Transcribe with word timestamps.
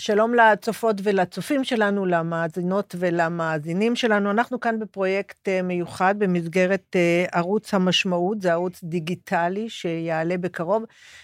שלום 0.00 0.34
לצופות 0.34 0.96
ולצופים 1.02 1.64
שלנו, 1.64 2.06
למאזינות 2.06 2.94
ולמאזינים 2.98 3.96
שלנו. 3.96 4.30
אנחנו 4.30 4.60
כאן 4.60 4.78
בפרויקט 4.78 5.48
אה, 5.48 5.62
מיוחד 5.62 6.14
במסגרת 6.18 6.96
אה, 6.96 7.24
ערוץ 7.32 7.74
המשמעות, 7.74 8.42
זה 8.42 8.52
ערוץ 8.52 8.80
דיגיטלי 8.84 9.68
שיעלה 9.68 10.38
בקרוב, 10.38 10.82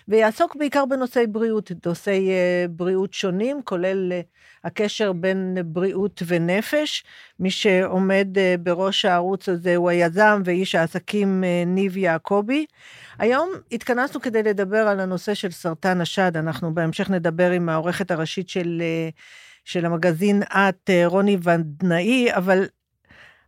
ויעסוק 0.08 0.56
בעיקר 0.56 0.84
בנושאי 0.84 1.26
בריאות, 1.26 1.70
נושאי 1.86 2.30
אה, 2.30 2.66
בריאות 2.70 3.12
שונים, 3.12 3.62
כולל 3.64 4.12
הקשר 4.66 5.12
בין 5.12 5.58
בריאות 5.64 6.22
ונפש. 6.26 7.04
מי 7.40 7.50
שעומד 7.50 8.28
בראש 8.62 9.04
הערוץ 9.04 9.48
הזה 9.48 9.76
הוא 9.76 9.90
היזם 9.90 10.42
ואיש 10.44 10.74
העסקים 10.74 11.44
ניב 11.66 11.96
יעקבי. 11.96 12.66
היום 13.18 13.50
התכנסנו 13.72 14.20
כדי 14.20 14.42
לדבר 14.42 14.88
על 14.88 15.00
הנושא 15.00 15.34
של 15.34 15.50
סרטן 15.50 16.00
השד, 16.00 16.36
אנחנו 16.36 16.74
בהמשך 16.74 17.10
נדבר 17.10 17.50
עם 17.50 17.68
העורכת 17.68 18.10
הראשית 18.10 18.48
של, 18.48 18.82
אה, 18.84 19.08
של 19.64 19.86
המגזין 19.86 20.42
את, 20.42 20.90
אה, 20.90 21.06
רוני 21.06 21.36
ונדנאי, 21.42 22.34
אבל 22.34 22.66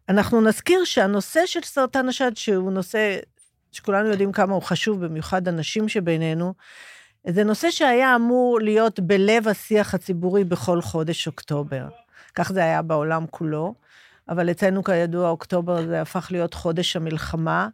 אנחנו 0.08 0.40
נזכיר 0.40 0.84
שהנושא 0.84 1.46
של 1.46 1.60
סרטן 1.62 2.08
השד, 2.08 2.36
שהוא 2.36 2.72
נושא 2.72 3.18
שכולנו 3.72 4.08
יודעים 4.08 4.32
כמה 4.32 4.54
הוא 4.54 4.62
חשוב, 4.62 5.04
במיוחד 5.04 5.48
הנשים 5.48 5.88
שבינינו, 5.88 6.54
זה 7.26 7.44
נושא 7.44 7.70
שהיה 7.70 8.16
אמור 8.16 8.58
להיות 8.60 9.00
בלב 9.00 9.48
השיח 9.48 9.94
הציבורי 9.94 10.44
בכל 10.44 10.82
חודש 10.82 11.26
אוקטובר. 11.26 11.88
כך 12.34 12.52
זה 12.52 12.64
היה 12.64 12.82
בעולם 12.82 13.24
כולו, 13.30 13.74
אבל 14.28 14.50
אצלנו 14.50 14.84
כידוע 14.84 15.30
אוקטובר 15.30 15.86
זה 15.86 16.00
הפך 16.00 16.28
להיות 16.30 16.54
חודש 16.54 16.96
המלחמה, 16.96 17.68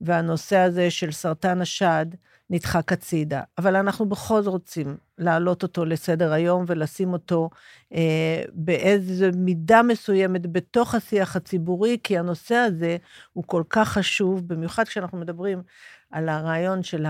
והנושא 0.00 0.56
הזה 0.56 0.90
של 0.90 1.12
סרטן 1.12 1.60
השד 1.60 2.06
נדחק 2.50 2.92
הצידה. 2.92 3.42
אבל 3.58 3.76
אנחנו 3.76 4.08
בכל 4.08 4.42
זאת 4.42 4.52
רוצים 4.52 4.96
להעלות 5.18 5.62
אותו 5.62 5.84
לסדר 5.84 6.32
היום 6.32 6.64
ולשים 6.66 7.12
אותו 7.12 7.50
אה, 7.94 8.42
באיזו 8.52 9.26
מידה 9.36 9.82
מסוימת 9.82 10.52
בתוך 10.52 10.94
השיח 10.94 11.36
הציבורי, 11.36 11.98
כי 12.04 12.18
הנושא 12.18 12.54
הזה 12.54 12.96
הוא 13.32 13.44
כל 13.46 13.62
כך 13.70 13.88
חשוב, 13.88 14.48
במיוחד 14.48 14.84
כשאנחנו 14.84 15.18
מדברים 15.18 15.62
על 16.10 16.28
הרעיון 16.28 16.82
של 16.82 17.06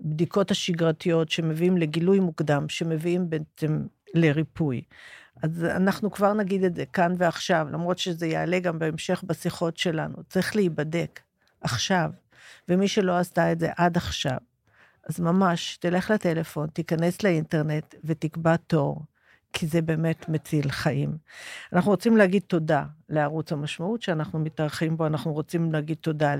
הבדיקות 0.00 0.50
השגרתיות 0.50 1.30
שמביאים 1.30 1.76
לגילוי 1.76 2.20
מוקדם, 2.20 2.68
שמביאים 2.68 3.30
בעצם 3.30 3.86
לריפוי. 4.14 4.82
אז 5.42 5.64
אנחנו 5.64 6.10
כבר 6.10 6.32
נגיד 6.32 6.64
את 6.64 6.74
זה 6.74 6.86
כאן 6.86 7.14
ועכשיו, 7.18 7.66
למרות 7.72 7.98
שזה 7.98 8.26
יעלה 8.26 8.58
גם 8.58 8.78
בהמשך 8.78 9.24
בשיחות 9.26 9.76
שלנו. 9.76 10.16
צריך 10.28 10.56
להיבדק. 10.56 11.20
עכשיו, 11.60 12.10
ומי 12.68 12.88
שלא 12.88 13.18
עשתה 13.18 13.52
את 13.52 13.60
זה 13.60 13.70
עד 13.76 13.96
עכשיו, 13.96 14.38
אז 15.08 15.20
ממש, 15.20 15.76
תלך 15.76 16.10
לטלפון, 16.10 16.68
תיכנס 16.68 17.22
לאינטרנט 17.22 17.94
ותקבע 18.04 18.56
תור, 18.56 19.02
כי 19.52 19.66
זה 19.66 19.82
באמת 19.82 20.28
מציל 20.28 20.70
חיים. 20.70 21.16
אנחנו 21.72 21.90
רוצים 21.90 22.16
להגיד 22.16 22.42
תודה 22.46 22.84
לערוץ 23.08 23.52
המשמעות 23.52 24.02
שאנחנו 24.02 24.38
מתארחים 24.38 24.96
בו, 24.96 25.06
אנחנו 25.06 25.32
רוצים 25.32 25.72
להגיד 25.72 25.96
תודה 26.00 26.36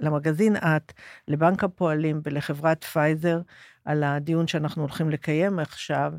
למגזין 0.00 0.56
את, 0.56 0.92
לבנק 1.28 1.64
הפועלים 1.64 2.20
ולחברת 2.24 2.84
פייזר 2.84 3.40
על 3.84 4.04
הדיון 4.04 4.46
שאנחנו 4.46 4.82
הולכים 4.82 5.10
לקיים 5.10 5.58
עכשיו, 5.58 6.12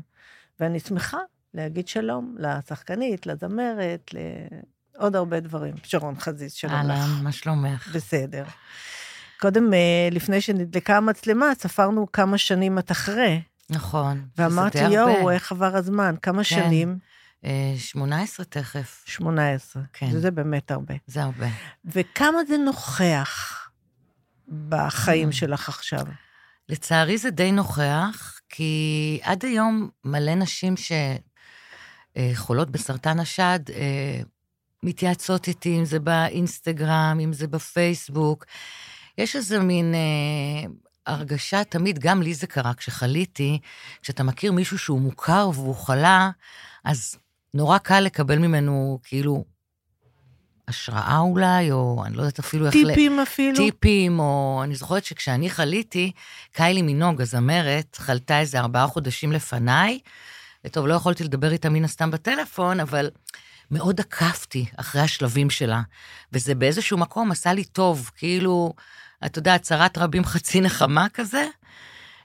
ואני 0.60 0.80
שמחה 0.80 1.18
להגיד 1.54 1.88
שלום 1.88 2.36
לשחקנית, 2.38 3.26
לזמרת, 3.26 4.10
לעוד 4.94 5.16
הרבה 5.16 5.40
דברים. 5.40 5.74
שרון 5.82 6.14
חזיז, 6.20 6.52
שלום 6.52 6.72
לך. 6.74 6.80
אהלן, 6.80 7.22
מה 7.22 7.32
שלומך? 7.32 7.88
בסדר. 7.94 8.44
קודם, 9.40 9.74
אה, 9.74 10.08
לפני 10.10 10.40
שנדלקה 10.40 10.96
המצלמה, 10.96 11.46
ספרנו 11.58 12.12
כמה 12.12 12.38
שנים 12.38 12.78
את 12.78 12.90
אחרי. 12.90 13.42
נכון. 13.70 14.26
ואמרתי, 14.38 14.78
יואו, 14.78 15.30
איך 15.30 15.52
עבר 15.52 15.76
הזמן, 15.76 16.14
כמה 16.22 16.38
כן. 16.38 16.44
שנים? 16.44 16.98
18 17.76 18.46
אה, 18.46 18.50
תכף. 18.50 19.02
18. 19.06 19.82
כן. 19.92 20.10
זה 20.10 20.30
באמת 20.30 20.70
הרבה. 20.70 20.94
זה 21.06 21.22
הרבה. 21.22 21.46
וכמה 21.84 22.44
זה 22.48 22.56
נוכח 22.58 23.55
בחיים. 24.68 25.32
שלך 25.32 25.68
עכשיו? 25.68 26.04
לצערי 26.68 27.18
זה 27.18 27.30
די 27.30 27.52
נוכח, 27.52 28.40
כי 28.48 29.20
עד 29.22 29.44
היום 29.44 29.88
מלא 30.04 30.34
נשים 30.34 30.74
שחולות 32.16 32.70
בסרטן 32.70 33.20
השד, 33.20 33.60
אה, 33.74 34.20
מתייעצות 34.82 35.48
איתי, 35.48 35.78
אם 35.78 35.84
זה 35.84 35.98
באינסטגרם, 35.98 37.18
אם 37.24 37.32
זה 37.32 37.46
בפייסבוק. 37.46 38.44
יש 39.18 39.36
איזה 39.36 39.58
מין 39.58 39.94
אה, 39.94 40.70
הרגשה, 41.06 41.64
תמיד, 41.64 41.98
גם 41.98 42.22
לי 42.22 42.34
זה 42.34 42.46
קרה 42.46 42.74
כשחליתי, 42.74 43.58
כשאתה 44.02 44.22
מכיר 44.22 44.52
מישהו 44.52 44.78
שהוא 44.78 45.00
מוכר 45.00 45.50
והוא 45.54 45.74
חלה, 45.74 46.30
אז 46.84 47.16
נורא 47.54 47.78
קל 47.78 48.00
לקבל 48.00 48.38
ממנו 48.38 48.98
כאילו 49.02 49.44
השראה 50.68 51.18
אולי, 51.18 51.72
או 51.72 52.02
אני 52.06 52.16
לא 52.16 52.22
יודעת 52.22 52.38
אפילו 52.38 52.66
איך... 52.66 52.72
טיפים 52.72 53.20
אפילו. 53.20 53.56
טיפים, 53.56 54.18
או 54.18 54.60
אני 54.64 54.74
זוכרת 54.74 55.04
שכשאני 55.04 55.50
חליתי, 55.50 56.12
קיילי 56.52 56.82
מינוג, 56.82 57.22
הזמרת, 57.22 57.96
חלתה 58.00 58.40
איזה 58.40 58.60
ארבעה 58.60 58.86
חודשים 58.86 59.32
לפניי. 59.32 59.98
טוב, 60.70 60.86
לא 60.86 60.94
יכולתי 60.94 61.24
לדבר 61.24 61.52
איתה 61.52 61.68
מן 61.68 61.84
הסתם 61.84 62.10
בטלפון, 62.10 62.80
אבל 62.80 63.10
מאוד 63.70 64.00
עקפתי 64.00 64.66
אחרי 64.76 65.00
השלבים 65.00 65.50
שלה. 65.50 65.82
וזה 66.32 66.54
באיזשהו 66.54 66.98
מקום 66.98 67.30
עשה 67.30 67.52
לי 67.52 67.64
טוב, 67.64 68.10
כאילו, 68.16 68.72
אתה 69.26 69.38
יודע, 69.38 69.58
צרת 69.58 69.98
רבים 69.98 70.24
חצי 70.24 70.60
נחמה 70.60 71.06
כזה. 71.14 71.46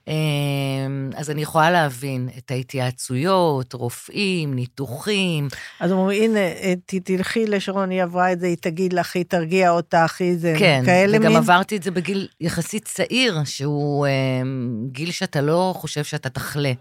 אמ, 0.07 1.09
אז 1.16 1.29
אני 1.29 1.41
יכולה 1.41 1.72
להבין 1.72 2.29
את 2.38 2.51
ההתייעצויות, 2.51 3.73
רופאים, 3.73 4.53
ניתוחים. 4.53 5.47
אז 5.79 5.91
אומרים, 5.91 6.31
הנה, 6.31 6.39
אה, 6.39 6.73
תלכי 7.03 7.47
לשרון, 7.47 7.89
היא 7.89 8.03
עברה 8.03 8.31
את 8.31 8.39
זה, 8.39 8.47
היא 8.47 8.57
תגיד 8.62 8.94
לך, 8.94 9.16
היא 9.16 9.25
תרגיע 9.25 9.69
אותך, 9.69 10.22
היא 10.22 10.38
זה, 10.38 10.56
כן, 10.59 10.81
כאלה 10.85 11.12
מין. 11.12 11.22
כן, 11.22 11.28
וגם 11.28 11.35
עברתי 11.35 11.78
את 11.78 11.84
זה 11.84 11.91
בגיל 11.91 12.28
יחסית 12.41 12.85
צעיר, 12.85 13.41
שהוא 13.45 14.07
אמ, 14.07 14.88
גיל 14.91 15.12
שאתה 15.12 15.41
לא 15.41 15.73
חושב 15.78 16.03
שאתה 16.03 16.29
תחלה. 16.29 16.73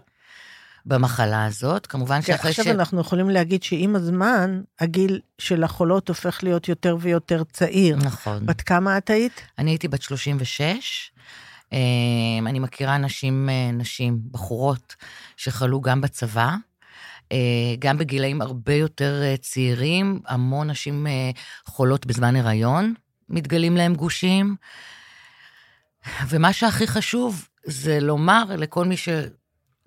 במחלה 0.85 1.45
הזאת. 1.45 1.87
כמובן 1.87 2.21
שאחרי 2.21 2.53
ש... 2.53 2.59
עכשיו 2.59 2.73
אנחנו 2.73 3.01
יכולים 3.01 3.29
להגיד 3.29 3.63
שעם 3.63 3.95
הזמן, 3.95 4.61
הגיל 4.79 5.19
של 5.37 5.63
החולות 5.63 6.09
הופך 6.09 6.43
להיות 6.43 6.67
יותר 6.67 6.97
ויותר 6.99 7.43
צעיר. 7.53 7.95
נכון. 7.95 8.45
בת 8.45 8.61
כמה 8.61 8.97
את 8.97 9.09
היית? 9.09 9.41
אני 9.59 9.71
הייתי 9.71 9.87
בת 9.87 10.01
36. 10.01 11.11
אמ, 11.71 12.47
אני 12.47 12.59
מכירה 12.59 12.97
נשים, 12.97 13.49
אה, 13.49 13.71
נשים, 13.71 14.19
בחורות, 14.31 14.95
שחלו 15.37 15.81
גם 15.81 16.01
בצבא. 16.01 16.55
אה, 17.31 17.37
גם 17.79 17.97
בגילאים 17.97 18.41
הרבה 18.41 18.73
יותר 18.73 19.21
אה, 19.23 19.37
צעירים, 19.37 20.19
המון 20.27 20.69
נשים 20.69 21.07
חולות 21.65 22.05
בזמן 22.05 22.35
הריון, 22.35 22.93
מתגלים 23.29 23.77
להם 23.77 23.95
גושים. 23.95 24.55
ומה 26.29 26.53
שהכי 26.53 26.87
חשוב 26.87 27.47
זה 27.63 27.99
לומר 27.99 28.43
לכל 28.57 28.85
מי 28.85 28.95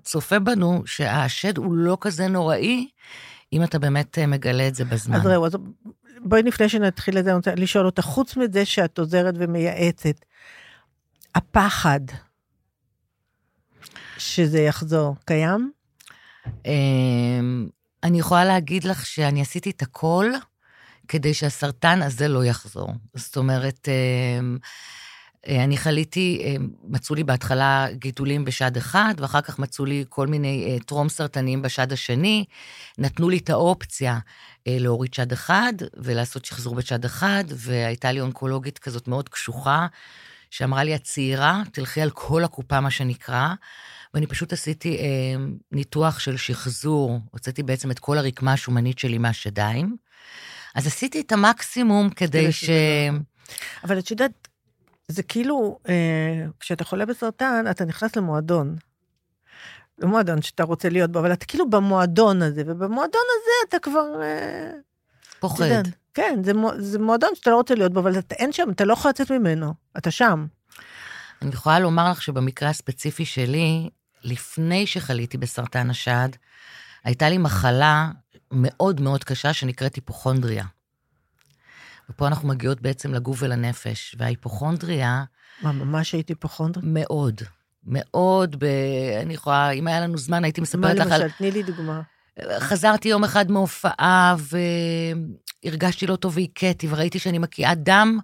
צופה 0.03 0.39
בנו 0.39 0.83
שהשד 0.87 1.59
הוא 1.59 1.75
לא 1.75 1.99
כזה 2.01 2.29
נוראי, 2.29 2.89
אם 3.53 3.63
אתה 3.63 3.79
באמת 3.79 4.19
מגלה 4.19 4.69
את 4.69 4.75
זה 4.75 4.85
בזמן. 4.85 5.17
אז 5.17 5.23
זהו, 5.23 5.47
אז 5.47 5.57
בואי 6.21 6.43
לפני 6.43 6.69
שנתחיל 6.69 7.19
את 7.19 7.25
זה, 7.25 7.31
אני 7.31 7.37
רוצה 7.37 7.55
לשאול 7.55 7.87
אותך, 7.87 8.03
חוץ 8.03 8.37
מזה 8.37 8.65
שאת 8.65 8.99
עוזרת 8.99 9.35
ומייעצת, 9.39 10.25
הפחד 11.35 12.01
שזה 14.19 14.61
יחזור, 14.61 15.17
קיים? 15.25 15.73
אמ, 16.67 17.69
אני 18.03 18.19
יכולה 18.19 18.45
להגיד 18.45 18.85
לך 18.85 19.07
שאני 19.07 19.41
עשיתי 19.41 19.71
את 19.71 19.83
הכל 19.83 20.27
כדי 21.09 21.35
שהסרטן 21.35 22.03
הזה 22.03 22.29
לא 22.29 22.45
יחזור. 22.45 22.93
זאת 23.15 23.37
אומרת, 23.37 23.89
אמ, 23.89 24.59
אה, 25.49 25.65
אני 25.65 25.77
חליתי, 25.77 26.43
אה, 26.45 26.57
מצאו 26.85 27.15
לי 27.15 27.25
בהתחלה 27.25 27.87
גידולים 27.93 28.45
בשד 28.45 28.77
אחד, 28.77 29.15
ואחר 29.19 29.41
כך 29.41 29.59
מצאו 29.59 29.85
לי 29.85 30.05
כל 30.09 30.27
מיני 30.27 30.67
אה, 30.69 30.79
טרום 30.87 31.09
סרטנים 31.09 31.63
בשד 31.63 31.93
השני. 31.93 32.45
נתנו 32.99 33.29
לי 33.29 33.39
את 33.39 33.51
האופציה 33.51 34.19
להוריד 34.67 35.15
שד 35.15 35.33
אחד 35.33 35.73
ולעשות 35.97 36.45
שחזור 36.45 36.75
בשד 36.75 37.05
אחד, 37.05 37.45
והייתה 37.49 38.13
לי 38.13 38.21
אונקולוגית 38.21 38.79
כזאת 38.79 39.09
מאוד 39.09 39.29
קשוחה, 39.29 39.87
שאמרה 40.55 40.85
לי, 40.85 40.95
הצעירה, 40.95 41.63
תלכי 41.73 42.01
על 42.01 42.11
כל 42.11 42.45
הקופה, 42.45 42.81
מה 42.81 42.91
שנקרא. 42.91 43.49
ואני 44.15 44.27
פשוט 44.27 44.53
עשיתי 44.53 44.97
אה, 44.99 45.45
ניתוח 45.73 46.19
של 46.19 46.37
שחזור, 46.37 47.21
הוצאתי 47.31 47.63
בעצם 47.63 47.91
את 47.91 47.99
כל 47.99 48.19
הרקמה 48.19 48.53
השומנית 48.53 48.99
שלי 48.99 49.19
מהשדיים. 49.19 49.97
אז 50.75 50.87
עשיתי 50.87 51.21
את 51.21 51.33
המקסימום 51.33 52.11
כדי 52.11 52.53
ש... 52.53 52.71
אבל 53.85 53.99
את 53.99 54.11
יודעת, 54.11 54.49
זה 55.09 55.23
כאילו, 55.23 55.79
אה, 55.89 56.47
כשאתה 56.61 56.85
חולה 56.85 57.07
בסרטן, 57.07 57.65
אתה 57.71 57.85
נכנס 57.85 58.17
למועדון. 58.17 58.77
למועדון 59.99 60.43
שאתה 60.43 60.63
רוצה 60.63 60.89
להיות 60.89 61.13
בו, 61.13 61.19
אבל 61.19 61.33
אתה 61.33 61.47
כאילו 61.47 61.71
במועדון 61.71 62.43
הזה, 62.43 62.63
ובמועדון 62.67 63.23
הזה 63.37 63.69
אתה 63.69 63.79
כבר... 63.79 64.23
אה, 64.23 64.71
פוחד. 65.41 65.65
יודע, 65.65 65.83
כן, 66.15 66.41
זה, 66.45 66.53
זה 66.79 66.99
מועדון 66.99 67.31
שאתה 67.35 67.51
לא 67.51 67.57
רוצה 67.57 67.75
להיות 67.75 67.93
בו, 67.93 68.01
אבל 68.01 68.19
אתה 68.19 68.35
אין 68.35 68.53
שם, 68.53 68.71
אתה 68.71 68.85
לא 68.85 68.93
יכול 68.93 69.09
לצאת 69.09 69.31
ממנו, 69.31 69.75
אתה 69.97 70.11
שם. 70.11 70.47
אני 71.43 71.51
יכולה 71.51 71.79
לומר 71.79 72.11
לך 72.11 72.23
שבמקרה 72.23 72.69
הספציפי 72.69 73.25
שלי, 73.25 73.89
לפני 74.23 74.87
שחליתי 74.87 75.39
בסרטן 75.39 75.91
השד, 75.91 76.29
הייתה 77.05 77.29
לי 77.29 77.39
מחלה 77.39 78.11
מאוד 78.53 79.01
מאוד 79.01 79.25
קשה 79.25 79.53
שנקראת 79.53 79.95
היפוכונדריה. 79.95 80.65
ופה 82.11 82.27
אנחנו 82.27 82.49
מגיעות 82.49 82.81
בעצם 82.81 83.15
לגוף 83.15 83.39
ולנפש, 83.43 84.17
וההיפוכונדריה... 84.19 85.25
מה, 85.63 85.73
ממש 85.73 86.13
הייתי 86.13 86.33
היפוכונדריה? 86.33 86.89
מאוד. 86.93 87.41
מאוד, 87.87 88.57
ב... 88.59 88.65
אני 89.23 89.35
יכולה, 89.35 89.71
אם 89.71 89.87
היה 89.87 90.01
לנו 90.01 90.19
זמן, 90.19 90.45
הייתי 90.45 90.61
מספרת 90.61 90.97
לך 90.97 91.07
על... 91.07 91.09
מה 91.09 91.19
למשל? 91.19 91.37
תני 91.39 91.51
לי 91.51 91.63
דוגמה. 91.63 92.03
חזרתי 92.59 93.09
יום 93.09 93.25
אחד 93.25 93.51
מהופעה, 93.51 94.37
והרגשתי 95.65 96.07
לא 96.07 96.17
טוב 96.17 96.37
והכיתי, 96.39 96.87
וראיתי 96.91 97.19
שאני 97.19 97.39
מקיאה 97.39 97.75
דם, 97.75 98.19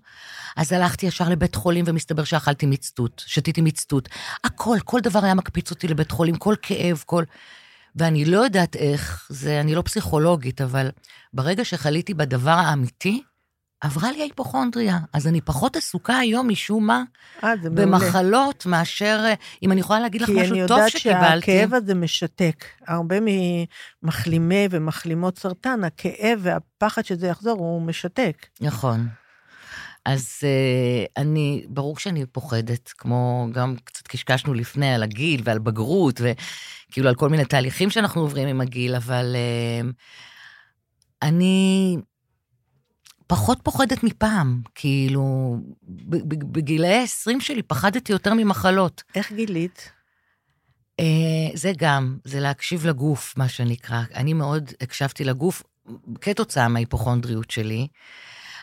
אז 0.56 0.72
הלכתי 0.72 1.06
ישר 1.06 1.28
לבית 1.28 1.54
חולים, 1.54 1.84
ומסתבר 1.88 2.24
שאכלתי 2.24 2.66
מצטות, 2.66 3.24
שתיתי 3.26 3.60
מצטות. 3.60 4.08
הכל, 4.44 4.76
כל 4.84 5.00
דבר 5.00 5.24
היה 5.24 5.34
מקפיץ 5.34 5.70
אותי 5.70 5.88
לבית 5.88 6.10
חולים, 6.10 6.36
כל 6.36 6.54
כאב, 6.62 7.02
כל... 7.06 7.24
ואני 7.96 8.24
לא 8.24 8.38
יודעת 8.38 8.76
איך, 8.76 9.26
זה, 9.28 9.60
אני 9.60 9.74
לא 9.74 9.82
פסיכולוגית, 9.82 10.60
אבל 10.60 10.90
ברגע 11.32 11.64
שחליתי 11.64 12.14
בדבר 12.14 12.50
האמיתי, 12.50 13.22
עברה 13.80 14.12
לי 14.12 14.20
ההיפוכונדריה. 14.20 14.98
אז 15.12 15.26
אני 15.26 15.40
פחות 15.40 15.76
עסוקה 15.76 16.18
היום, 16.18 16.48
משום 16.48 16.86
מה, 16.86 17.02
아, 17.40 17.44
אה, 17.44 17.54
במחלות, 17.62 18.66
מעולה. 18.66 18.78
מאשר, 18.78 19.24
אם 19.62 19.72
אני 19.72 19.80
יכולה 19.80 20.00
להגיד 20.00 20.20
לך 20.20 20.28
משהו 20.28 20.56
טוב 20.68 20.88
שקיבלתי. 20.88 21.00
כי 21.00 21.10
אני 21.10 21.60
יודעת 21.60 21.70
שהכאב 21.70 21.74
הזה 21.74 21.94
משתק. 21.94 22.64
הרבה 22.88 23.16
ממחלימי 24.02 24.68
ומחלימות 24.70 25.38
סרטן, 25.38 25.84
הכאב 25.84 26.40
והפחד 26.42 27.04
שזה 27.04 27.26
יחזור, 27.26 27.58
הוא 27.58 27.82
משתק. 27.82 28.46
נכון. 28.60 29.08
אז 30.04 30.38
uh, 30.40 31.12
אני, 31.16 31.64
ברור 31.68 31.98
שאני 31.98 32.26
פוחדת, 32.26 32.92
כמו 32.98 33.48
גם 33.52 33.76
קצת 33.84 34.06
קשקשנו 34.06 34.54
לפני 34.54 34.94
על 34.94 35.02
הגיל 35.02 35.40
ועל 35.44 35.58
בגרות, 35.58 36.20
וכאילו 36.20 37.08
על 37.08 37.14
כל 37.14 37.28
מיני 37.28 37.44
תהליכים 37.44 37.90
שאנחנו 37.90 38.20
עוברים 38.20 38.48
עם 38.48 38.60
הגיל, 38.60 38.94
אבל 38.94 39.36
uh, 39.36 39.92
אני 41.22 41.96
פחות 43.30 43.58
פוחדת 43.62 44.02
מפעם, 44.02 44.62
כאילו, 44.74 45.56
בגילאי 46.52 46.94
ה-20 46.94 47.40
שלי 47.40 47.62
פחדתי 47.62 48.12
יותר 48.12 48.34
ממחלות. 48.34 49.02
איך 49.14 49.32
גילית? 49.32 49.92
Uh, 51.00 51.04
זה 51.54 51.72
גם, 51.78 52.18
זה 52.24 52.40
להקשיב 52.40 52.86
לגוף, 52.86 53.34
מה 53.36 53.48
שנקרא. 53.48 54.02
אני 54.14 54.32
מאוד 54.32 54.70
הקשבתי 54.80 55.24
לגוף 55.24 55.62
כתוצאה 56.20 56.68
מההיפוכונדריות 56.68 57.50
שלי. 57.50 57.88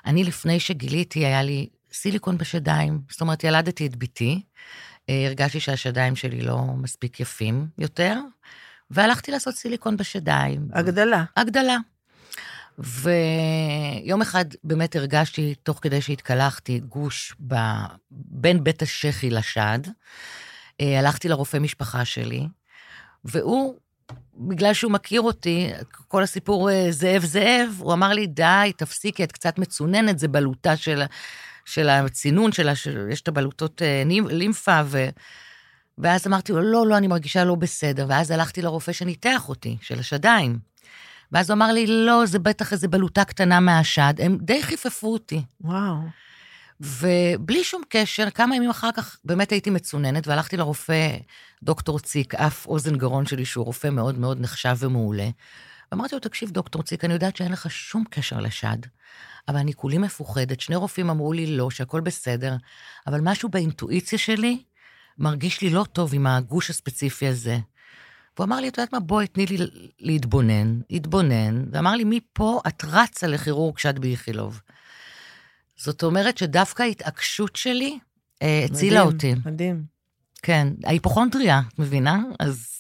אני, 0.06 0.24
לפני 0.24 0.60
שגיליתי, 0.60 1.26
היה 1.26 1.44
לי 1.44 1.70
סיליקון 1.94 2.38
בשדיים. 2.38 3.02
זאת 3.12 3.22
אומרת, 3.22 3.44
ילדתי 3.44 3.88
את 3.88 3.96
בתי, 3.96 4.42
אה, 5.10 5.26
הרגשתי 5.28 5.60
שהשדיים 5.60 6.16
שלי 6.16 6.42
לא 6.42 6.58
מספיק 6.58 7.20
יפים 7.20 7.68
יותר, 7.78 8.20
והלכתי 8.92 9.32
לעשות 9.32 9.56
סיליקון 9.56 9.98
בשדיים. 9.98 10.68
הגדלה. 10.74 11.24
הגדלה. 11.38 11.78
ויום 12.78 14.22
אחד 14.22 14.46
באמת 14.64 14.96
הרגשתי, 14.96 15.56
תוך 15.64 15.80
כדי 15.82 16.02
שהתקלחתי, 16.02 16.80
גוש 16.80 17.36
ב... 17.48 17.56
בין 18.12 18.64
בית 18.64 18.82
השחי 18.82 19.30
לשד. 19.30 19.80
אה, 20.82 21.00
הלכתי 21.00 21.30
לרופא 21.30 21.58
משפחה 21.58 22.06
שלי, 22.06 22.48
והוא 23.26 23.76
בגלל 24.36 24.74
שהוא 24.74 24.92
מכיר 24.92 25.22
אותי, 25.22 25.70
כל 26.08 26.24
הסיפור 26.24 26.72
אה, 26.72 26.88
זאב 26.92 27.26
זאב, 27.26 27.76
הוא 27.80 27.94
אמר 27.94 28.14
לי, 28.14 28.28
די, 28.28 28.72
תפסיקי, 28.78 29.24
את 29.24 29.32
קצת 29.32 29.60
מצוננת, 29.60 30.20
זה 30.20 30.28
בלוטה 30.28 30.76
של, 30.76 31.04
של 31.66 31.90
הצינון 31.90 32.52
שלה, 32.52 32.74
יש 33.12 33.22
את 33.22 33.28
הבלוטות 33.28 33.82
אה, 33.82 34.04
לימפה, 34.30 34.82
ו... 34.86 35.10
ואז 35.98 36.28
אמרתי 36.28 36.52
לו, 36.52 36.62
לא, 36.62 36.88
לא, 36.88 36.98
אני 36.98 37.08
מרגישה 37.08 37.44
לא 37.44 37.56
בסדר. 37.56 38.06
ואז 38.10 38.32
הלכתי 38.32 38.62
לרופא 38.62 38.92
שניתח 38.92 39.50
אותי, 39.50 39.78
של 39.82 40.00
השדיים. 40.00 40.60
ואז 41.32 41.50
הוא 41.50 41.56
אמר 41.56 41.72
לי, 41.72 41.88
לא, 41.88 42.26
זה 42.26 42.40
בטח 42.40 42.74
איזה 42.74 42.88
בלוטה 42.88 43.24
קטנה 43.24 43.60
מהשד. 43.60 44.14
הם 44.20 44.38
די 44.42 44.64
חיפפו 44.64 45.14
אותי. 45.14 45.42
וואו. 45.62 45.96
ובלי 46.80 47.64
שום 47.64 47.82
קשר, 47.90 48.30
כמה 48.30 48.56
ימים 48.56 48.70
אחר 48.70 48.90
כך 48.92 49.18
באמת 49.24 49.52
הייתי 49.52 49.70
מצוננת, 49.70 50.28
והלכתי 50.28 50.58
לרופא, 50.58 51.18
דוקטור 51.64 52.00
ציק, 52.00 52.36
אף 52.36 52.66
אוזן 52.66 52.96
גרון 52.96 53.26
שלי, 53.26 53.46
שהוא 53.46 53.66
רופא 53.66 53.88
מאוד 53.88 54.18
מאוד 54.20 54.42
נחשב 54.42 54.76
ומעולה. 54.80 55.30
ואמרתי 55.92 56.16
לו, 56.16 56.20
תקשיב, 56.22 56.52
דוקטור 56.52 56.84
ציק, 56.84 57.06
אני 57.06 57.14
יודעת 57.14 57.36
שאין 57.36 57.52
לך 57.52 57.72
שום 57.72 58.04
קשר 58.10 58.40
לשד, 58.40 58.78
אבל 59.48 59.58
אני 59.58 59.74
כולי 59.74 59.98
מפוחדת. 59.98 60.60
שני 60.62 60.76
רופאים 60.76 61.10
אמרו 61.10 61.34
לי 61.34 61.58
לא, 61.58 61.70
שהכל 61.70 62.02
בסדר, 62.02 62.56
אבל 63.08 63.20
משהו 63.24 63.50
באינטואיציה 63.50 64.20
שלי 64.20 64.64
מרגיש 65.18 65.62
לי 65.62 65.70
לא 65.70 65.86
טוב 65.94 66.14
עם 66.14 66.28
הגוש 66.28 66.70
הספציפי 66.70 67.28
הזה. 67.28 67.58
והוא 68.38 68.46
אמר 68.46 68.60
לי, 68.60 68.68
את 68.68 68.78
יודעת 68.78 68.94
מה, 68.94 69.00
בואי, 69.00 69.28
תני 69.28 69.46
לי 69.46 69.58
להתבונן, 70.00 70.80
התבונן, 70.92 71.66
ואמר 71.72 71.96
לי, 71.96 72.04
מפה 72.06 72.62
את 72.68 72.84
רצה 72.88 73.28
לכירורג 73.28 73.78
שד 73.78 74.00
באיכילוב. 74.00 74.62
זאת 75.78 76.04
אומרת 76.04 76.38
שדווקא 76.38 76.84
ההתעקשות 76.84 77.56
שלי 77.56 78.00
אה, 78.42 78.66
הצילה 78.66 79.02
אותי. 79.02 79.34
מדהים, 79.34 79.54
מדהים. 79.54 79.84
כן, 80.42 80.68
ההיפוכונדריה, 80.86 81.62
את 81.74 81.80
מבינה? 81.80 82.24
אז... 82.40 82.74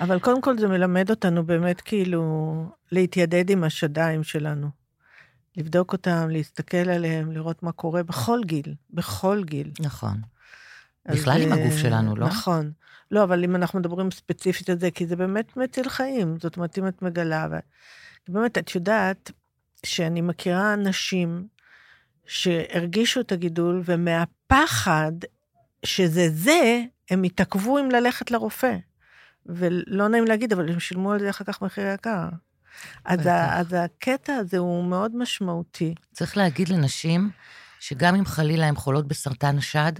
אבל 0.00 0.18
קודם 0.18 0.42
כל 0.42 0.58
זה 0.58 0.68
מלמד 0.68 1.10
אותנו 1.10 1.46
באמת 1.46 1.80
כאילו 1.80 2.64
להתיידד 2.92 3.50
עם 3.50 3.64
השדיים 3.64 4.22
שלנו. 4.22 4.68
לבדוק 5.56 5.92
אותם, 5.92 6.28
להסתכל 6.30 6.76
עליהם, 6.76 7.32
לראות 7.32 7.62
מה 7.62 7.72
קורה 7.72 8.02
בכל 8.02 8.40
גיל, 8.44 8.74
בכל 8.90 9.42
גיל. 9.44 9.70
נכון. 9.80 10.20
בכלל 11.08 11.42
עם 11.42 11.52
הגוף 11.52 11.76
שלנו, 11.76 12.16
לא? 12.16 12.26
נכון. 12.26 12.72
לא, 13.10 13.24
אבל 13.24 13.44
אם 13.44 13.56
אנחנו 13.56 13.78
מדברים 13.78 14.10
ספציפית 14.10 14.70
על 14.70 14.78
זה, 14.78 14.90
כי 14.90 15.06
זה 15.06 15.16
באמת 15.16 15.56
מציל 15.56 15.88
חיים. 15.88 16.36
זאת 16.40 16.56
אומרת, 16.56 16.78
אם 16.78 16.88
את 16.88 17.02
מגלה, 17.02 17.46
ו... 17.50 17.54
באמת, 18.28 18.58
את 18.58 18.74
יודעת 18.74 19.30
שאני 19.86 20.20
מכירה 20.20 20.74
אנשים 20.74 21.46
שהרגישו 22.26 23.20
את 23.20 23.32
הגידול, 23.32 23.82
ומהפחד 23.84 25.12
שזה 25.84 26.28
זה, 26.30 26.82
הם 27.10 27.22
התעכבו 27.22 27.78
עם 27.78 27.90
ללכת 27.90 28.30
לרופא. 28.30 28.76
ולא 29.46 30.08
נעים 30.08 30.24
להגיד, 30.24 30.52
אבל 30.52 30.72
הם 30.72 30.80
שילמו 30.80 31.12
על 31.12 31.20
זה 31.20 31.30
אחר 31.30 31.44
כך 31.44 31.62
מחיר 31.62 31.86
יקר. 31.94 32.28
אז, 33.04 33.26
ה, 33.26 33.60
אז 33.60 33.66
הקטע 33.72 34.34
הזה 34.34 34.58
הוא 34.58 34.84
מאוד 34.84 35.16
משמעותי. 35.16 35.94
צריך 36.12 36.36
להגיד 36.36 36.68
לנשים 36.68 37.30
שגם 37.80 38.14
אם 38.14 38.24
חלילה 38.24 38.66
הן 38.66 38.74
חולות 38.74 39.08
בסרטן 39.08 39.58
השד, 39.58 39.92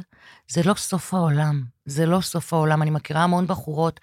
זה 0.49 0.63
לא 0.65 0.75
סוף 0.75 1.15
העולם. 1.15 1.65
זה 1.87 2.07
לא 2.07 2.21
סוף 2.21 2.53
העולם. 2.53 2.83
אני 2.83 2.91
מכירה 2.91 3.23
המון 3.23 3.47
בחורות 3.47 4.01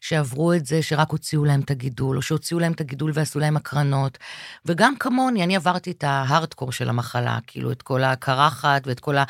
שעברו 0.00 0.52
את 0.52 0.66
זה, 0.66 0.82
שרק 0.82 1.10
הוציאו 1.10 1.44
להם 1.44 1.60
את 1.60 1.70
הגידול, 1.70 2.16
או 2.16 2.22
שהוציאו 2.22 2.60
להם 2.60 2.72
את 2.72 2.80
הגידול 2.80 3.10
ועשו 3.14 3.38
להם 3.38 3.56
הקרנות. 3.56 4.18
וגם 4.66 4.94
כמוני, 5.00 5.44
אני 5.44 5.56
עברתי 5.56 5.90
את 5.90 6.04
ההארדקור 6.04 6.72
של 6.72 6.88
המחלה, 6.88 7.38
כאילו, 7.46 7.72
את 7.72 7.82
כל 7.82 8.04
הקרחת 8.04 8.86
ואת 8.86 9.00
כל 9.00 9.16
ה... 9.16 9.24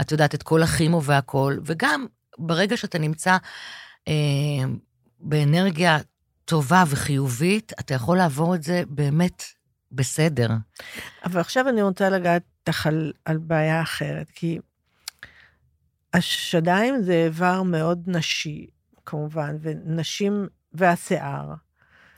את 0.00 0.12
יודעת, 0.12 0.34
את 0.34 0.42
כל 0.42 0.62
הכימו 0.62 1.02
והכול. 1.02 1.60
וגם 1.64 2.06
ברגע 2.38 2.76
שאתה 2.76 2.98
נמצא 2.98 3.36
אה, 4.08 4.12
באנרגיה 5.20 5.98
טובה 6.44 6.84
וחיובית, 6.86 7.72
אתה 7.80 7.94
יכול 7.94 8.16
לעבור 8.16 8.54
את 8.54 8.62
זה 8.62 8.82
באמת 8.88 9.42
בסדר. 9.92 10.48
אבל 11.24 11.40
עכשיו 11.40 11.68
אני 11.68 11.82
רוצה 11.82 12.10
לגעת 12.10 12.42
על, 12.84 13.12
על 13.24 13.38
בעיה 13.38 13.82
אחרת, 13.82 14.30
כי 14.30 14.58
השדיים 16.14 17.02
זה 17.02 17.12
איבר 17.12 17.62
מאוד 17.62 18.02
נשי, 18.06 18.66
כמובן, 19.06 19.56
ונשים 19.60 20.46
והשיער. 20.72 21.54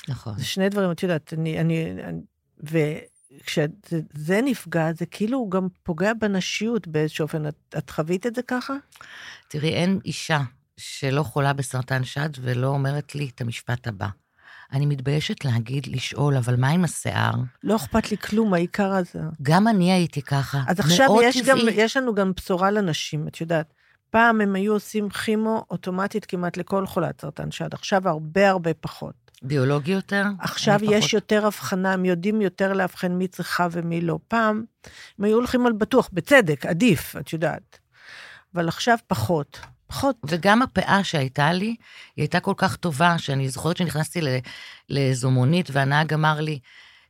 נכון. 0.08 0.38
זה 0.38 0.44
שני 0.44 0.68
דברים, 0.68 0.90
את 0.90 1.02
יודעת, 1.02 1.34
אני, 1.36 1.60
אני, 1.60 1.90
אני 2.04 2.20
וכשזה 2.62 4.40
נפגע, 4.42 4.92
זה 4.92 5.06
כאילו 5.06 5.48
גם 5.48 5.68
פוגע 5.82 6.12
בנשיות 6.14 6.88
באיזשהו 6.88 7.22
אופן. 7.22 7.48
את, 7.48 7.54
את 7.78 7.90
חווית 7.90 8.26
את 8.26 8.34
זה 8.34 8.42
ככה? 8.42 8.74
תראי, 9.48 9.74
אין 9.74 10.00
אישה 10.04 10.40
שלא 10.76 11.22
חולה 11.22 11.52
בסרטן 11.52 12.04
שד 12.04 12.28
ולא 12.40 12.66
אומרת 12.66 13.14
לי 13.14 13.30
את 13.34 13.40
המשפט 13.40 13.86
הבא. 13.86 14.08
אני 14.72 14.86
מתביישת 14.86 15.44
להגיד, 15.44 15.86
לשאול, 15.86 16.36
אבל 16.36 16.56
מה 16.56 16.68
עם 16.68 16.84
השיער? 16.84 17.32
לא 17.62 17.76
אכפת 17.76 18.10
לי 18.10 18.16
כלום, 18.16 18.54
העיקר 18.54 18.92
הזה. 18.92 19.20
גם 19.42 19.68
אני 19.68 19.92
הייתי 19.92 20.22
ככה. 20.22 20.62
אז 20.68 20.80
עכשיו 20.80 21.08
יש, 21.22 21.42
גם, 21.46 21.58
יש 21.72 21.96
לנו 21.96 22.14
גם 22.14 22.32
בשורה 22.36 22.70
לנשים, 22.70 23.28
את 23.28 23.40
יודעת. 23.40 23.74
פעם 24.14 24.40
הם 24.40 24.54
היו 24.54 24.72
עושים 24.72 25.08
כימו 25.10 25.64
אוטומטית 25.70 26.24
כמעט 26.24 26.56
לכל 26.56 26.86
חולת 26.86 27.20
סרטן 27.20 27.50
שד, 27.50 27.74
עכשיו 27.74 28.08
הרבה 28.08 28.50
הרבה 28.50 28.74
פחות. 28.74 29.14
ביולוגי 29.42 29.92
יותר? 29.92 30.24
עכשיו 30.40 30.78
יש 30.82 31.04
פחות. 31.04 31.12
יותר 31.12 31.46
הבחנה, 31.46 31.92
הם 31.92 32.04
יודעים 32.04 32.40
יותר 32.40 32.72
לאבחן 32.72 33.12
מי 33.12 33.28
צריכה 33.28 33.68
ומי 33.70 34.00
לא. 34.00 34.18
פעם 34.28 34.64
הם 35.18 35.24
היו 35.24 35.36
הולכים 35.36 35.66
על 35.66 35.72
בטוח, 35.72 36.10
בצדק, 36.12 36.66
עדיף, 36.66 37.16
את 37.16 37.32
יודעת. 37.32 37.78
אבל 38.54 38.68
עכשיו 38.68 38.98
פחות. 39.06 39.60
פחות. 39.86 40.16
וגם 40.24 40.62
הפאה 40.62 41.04
שהייתה 41.04 41.52
לי, 41.52 41.66
היא 41.66 41.76
הייתה 42.16 42.40
כל 42.40 42.54
כך 42.56 42.76
טובה, 42.76 43.18
שאני 43.18 43.48
זוכרת 43.48 43.76
שנכנסתי 43.76 44.20
לאיזו 44.90 45.30
מונית, 45.30 45.68
והנהג 45.72 46.14
אמר 46.14 46.40
לי, 46.40 46.58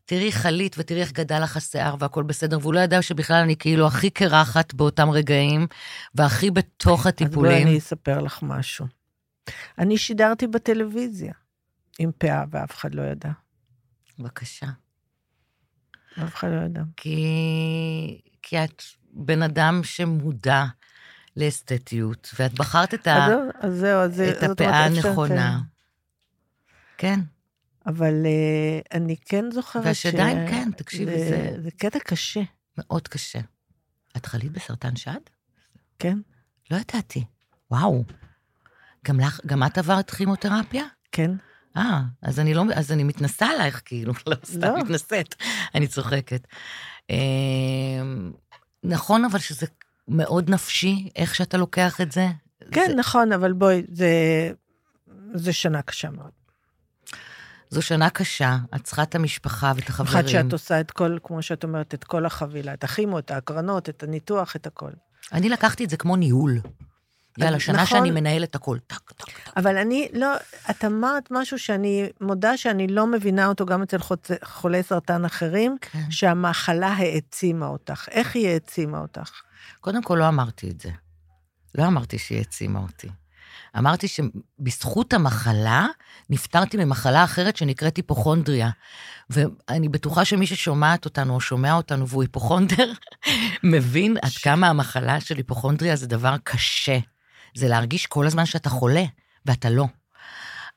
תראי 0.07 0.33
חלית 0.33 0.77
ותראי 0.79 1.01
איך 1.01 1.13
גדל 1.13 1.43
לך 1.43 1.57
השיער 1.57 1.95
והכל 1.99 2.23
בסדר, 2.23 2.59
והוא 2.63 2.75
לא 2.75 2.81
ידע 2.81 3.03
שבכלל 3.03 3.37
אני 3.43 3.57
כאילו 3.57 3.87
הכי 3.87 4.11
קרחת 4.11 4.75
באותם 4.75 5.11
רגעים, 5.11 5.67
והכי 6.15 6.51
בתוך 6.51 7.07
הטיפולים. 7.07 7.53
אז 7.53 7.59
בואי 7.59 7.71
אני 7.71 7.79
אספר 7.79 8.21
לך 8.21 8.39
משהו. 8.43 8.87
אני 9.79 9.99
שידרתי 9.99 10.47
בטלוויזיה. 10.47 11.33
עם 11.99 12.11
פאה, 12.19 12.45
ואף 12.51 12.75
אחד 12.77 12.95
לא 12.95 13.03
ידע. 13.03 13.31
בבקשה. 14.19 14.67
אף 16.25 16.35
אחד 16.35 16.49
לא 16.51 16.65
ידע. 16.65 16.83
כי, 16.97 17.27
כי 18.43 18.65
את 18.65 18.83
בן 19.13 19.43
אדם 19.43 19.81
שמודע 19.85 20.65
לאסתטיות, 21.37 22.31
ואת 22.39 22.53
בחרת 22.55 22.95
את, 22.95 23.07
ה, 23.07 23.27
אז 23.27 23.31
זהו, 23.31 23.41
אז 23.61 23.79
זהו, 23.81 24.01
אז 24.01 24.15
זה- 24.15 24.31
את 24.31 24.43
הפאה 24.51 24.85
הנכונה. 24.85 25.61
כן, 26.99 27.21
אבל 27.87 28.26
אה, 28.26 28.81
אני 28.99 29.17
כן 29.17 29.45
זוכרת 29.50 29.85
והשדיים, 29.85 30.49
כן, 30.50 30.71
תקשיבי, 30.76 31.19
זה- 31.19 31.57
זה 31.62 31.71
קטע 31.71 31.99
קשה, 31.99 32.41
מאוד 32.79 33.09
קשה. 33.09 33.38
את 34.17 34.26
חלית 34.26 34.53
בסרטן 34.53 34.97
שד? 34.97 35.21
כן? 35.99 36.19
לא 36.71 36.76
ידעתי. 36.76 37.25
וואו. 37.71 38.05
גם 39.07 39.21
לך, 39.21 39.41
גם 39.47 39.62
את 39.67 39.79
עברת 39.79 40.11
כימותרפיה? 40.11 40.85
כן. 41.12 41.31
אה, 41.76 42.00
אז 42.23 42.41
אני 42.41 42.55
לא, 42.55 42.64
אז 42.75 42.93
אני 42.93 43.05
מתנסה 43.05 43.47
עלייך, 43.47 43.83
כאילו, 43.85 44.12
לא 44.26 44.37
סתם 44.45 44.61
לא. 44.61 44.79
מתנשאת, 44.83 45.35
אני 45.75 45.87
צוחקת. 45.87 46.47
אה, 47.11 47.17
נכון, 48.85 49.25
אבל 49.25 49.38
שזה 49.38 49.67
מאוד 50.09 50.50
נפשי, 50.50 51.09
איך 51.17 51.35
שאתה 51.35 51.57
לוקח 51.57 52.00
את 52.00 52.12
זה. 52.12 52.26
כן, 52.71 52.85
זה, 52.88 52.95
נכון, 52.95 53.33
אבל 53.33 53.53
בואי, 53.53 53.83
זה, 53.93 54.11
זה 55.35 55.53
שנה 55.53 55.83
קשה 55.83 56.11
מאוד. 56.11 56.31
זו 57.75 57.83
שנה 57.83 58.11
קשה, 58.11 58.57
את 58.75 58.85
צריכה 58.85 59.02
את 59.02 59.14
המשפחה 59.14 59.73
ואת 59.76 59.90
אחת 59.90 60.00
החברים. 60.00 60.28
שאת 60.28 60.52
עושה 60.52 60.81
את 60.81 60.90
כל, 60.90 61.19
כמו 61.23 61.43
שאת 61.43 61.64
אומרת, 61.64 61.95
את 61.95 62.04
כל 62.04 62.26
החבילה, 62.26 62.75
את 62.75 62.85
הכימו, 62.85 63.19
את 63.19 63.31
ההקרנות, 63.31 63.88
את 63.88 64.02
הניתוח, 64.02 64.57
את 64.57 64.66
הכל. 64.66 64.90
אני 65.33 65.49
לקחתי 65.49 65.85
את 65.85 65.90
זה 65.90 65.97
כמו 65.97 66.16
ניהול. 66.16 66.61
יאללה, 67.38 67.61
שנה 67.61 67.83
נכון. 67.83 67.99
שאני 67.99 68.11
מנהלת 68.11 68.54
הכל. 68.54 68.78
טק, 68.87 69.12
טק, 69.12 69.26
טק. 69.26 69.52
אבל 69.57 69.76
אני 69.76 70.09
לא, 70.12 70.28
את 70.71 70.85
אמרת 70.85 71.28
משהו 71.31 71.59
שאני 71.59 72.09
מודה 72.21 72.57
שאני 72.57 72.87
לא 72.87 73.07
מבינה 73.07 73.47
אותו 73.47 73.66
גם 73.66 73.83
אצל. 73.83 73.97
חולי 74.45 74.83
סרטן 74.83 75.25
אחרים, 75.25 75.76
כן. 75.81 76.11
שהמחלה 76.11 76.88
העצימה 76.88 77.66
אותך. 77.66 78.09
איך 78.11 78.37
היא 78.37 78.49
העצימה 78.49 78.99
אותך? 78.99 79.31
קודם 79.81 80.02
כל, 80.02 80.16
לא 80.21 80.28
אמרתי 80.28 80.71
את 80.71 80.81
זה. 80.81 80.90
לא 81.75 81.87
אמרתי 81.87 82.19
שהיא 82.19 82.38
העצימה 82.38 82.78
אותי. 82.78 83.09
אמרתי 83.79 84.07
שבזכות 84.09 85.13
המחלה, 85.13 85.87
נפטרתי 86.31 86.77
ממחלה 86.77 87.25
אחרת 87.25 87.57
שנקראת 87.57 87.97
היפוכונדריה. 87.97 88.71
ואני 89.31 89.89
בטוחה 89.89 90.25
שמי 90.25 90.47
ששומעת 90.47 91.05
אותנו 91.05 91.35
או 91.35 91.41
שומע 91.41 91.73
אותנו 91.73 92.09
והוא 92.09 92.23
היפוכונדר, 92.23 92.93
מבין 93.63 94.17
עד 94.23 94.33
כמה 94.43 94.69
המחלה 94.69 95.21
של 95.21 95.37
היפוכונדריה 95.37 95.97
זה 95.97 96.07
דבר 96.07 96.37
קשה. 96.45 96.99
זה 97.55 97.69
להרגיש 97.69 98.07
כל 98.07 98.27
הזמן 98.27 98.47
שאתה 98.47 98.71
חולה, 98.71 99.05
ואתה 99.47 99.71
לא. 99.71 99.87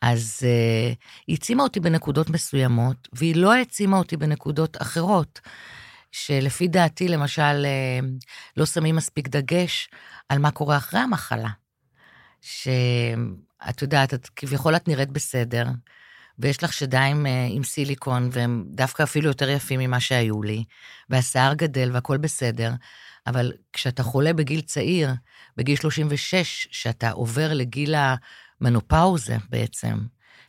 אז 0.01 0.39
uh, 0.39 0.97
היא 1.27 1.35
העצימה 1.35 1.63
אותי 1.63 1.79
בנקודות 1.79 2.29
מסוימות, 2.29 3.07
והיא 3.13 3.35
לא 3.35 3.53
העצימה 3.53 3.97
אותי 3.97 4.17
בנקודות 4.17 4.81
אחרות. 4.81 5.39
שלפי 6.11 6.67
דעתי, 6.67 7.07
למשל, 7.07 7.65
אה, 7.65 7.99
לא 8.57 8.65
שמים 8.65 8.95
מספיק 8.95 9.27
דגש 9.27 9.89
על 10.29 10.39
מה 10.39 10.51
קורה 10.51 10.77
אחרי 10.77 10.99
המחלה. 10.99 11.49
שאת 12.41 13.81
יודעת, 13.81 14.13
את, 14.13 14.29
כביכול 14.35 14.75
את 14.75 14.87
נראית 14.87 15.09
בסדר, 15.09 15.65
ויש 16.39 16.63
לך 16.63 16.73
שדיים 16.73 17.25
אה, 17.25 17.47
עם 17.49 17.63
סיליקון, 17.63 18.29
והם 18.31 18.65
דווקא 18.67 19.03
אפילו 19.03 19.27
יותר 19.27 19.49
יפים 19.49 19.79
ממה 19.79 19.99
שהיו 19.99 20.43
לי, 20.43 20.63
והשיער 21.09 21.53
גדל 21.53 21.89
והכול 21.93 22.17
בסדר, 22.17 22.71
אבל 23.27 23.53
כשאתה 23.73 24.03
חולה 24.03 24.33
בגיל 24.33 24.61
צעיר, 24.61 25.13
בגיל 25.57 25.75
36, 25.75 26.67
שאתה 26.71 27.11
עובר 27.11 27.53
לגיל 27.53 27.95
המנופאוזה 28.61 29.37
בעצם, 29.49 29.97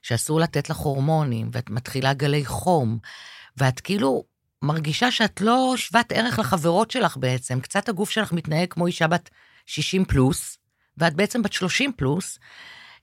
שאסור 0.02 0.40
לתת 0.40 0.70
לך 0.70 0.76
הורמונים, 0.76 1.50
ואת 1.52 1.70
מתחילה 1.70 2.12
גלי 2.12 2.44
חום, 2.44 2.98
ואת 3.56 3.80
כאילו 3.80 4.24
מרגישה 4.62 5.10
שאת 5.10 5.40
לא 5.40 5.74
שוות 5.76 6.12
ערך 6.12 6.38
לחברות 6.38 6.90
שלך 6.90 7.16
בעצם. 7.16 7.60
קצת 7.60 7.88
הגוף 7.88 8.10
שלך 8.10 8.32
מתנהג 8.32 8.68
כמו 8.70 8.86
אישה 8.86 9.06
בת 9.06 9.30
60 9.66 10.04
פלוס, 10.04 10.57
ואת 10.98 11.14
בעצם 11.14 11.42
בת 11.42 11.52
30 11.52 11.92
פלוס. 11.92 12.38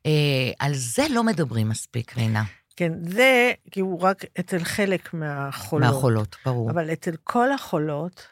אה, 0.05 0.11
על 0.59 0.73
זה 0.73 1.03
לא 1.09 1.23
מדברים 1.23 1.69
מספיק, 1.69 2.17
רינה. 2.17 2.43
כן, 2.75 2.91
זה 3.03 3.51
כאילו 3.71 3.99
רק 4.01 4.25
אצל 4.39 4.63
חלק 4.63 5.13
מהחולות. 5.13 5.93
מהחולות, 5.93 6.35
ברור. 6.45 6.71
אבל 6.71 6.93
אצל 6.93 7.15
כל 7.23 7.51
החולות, 7.51 8.27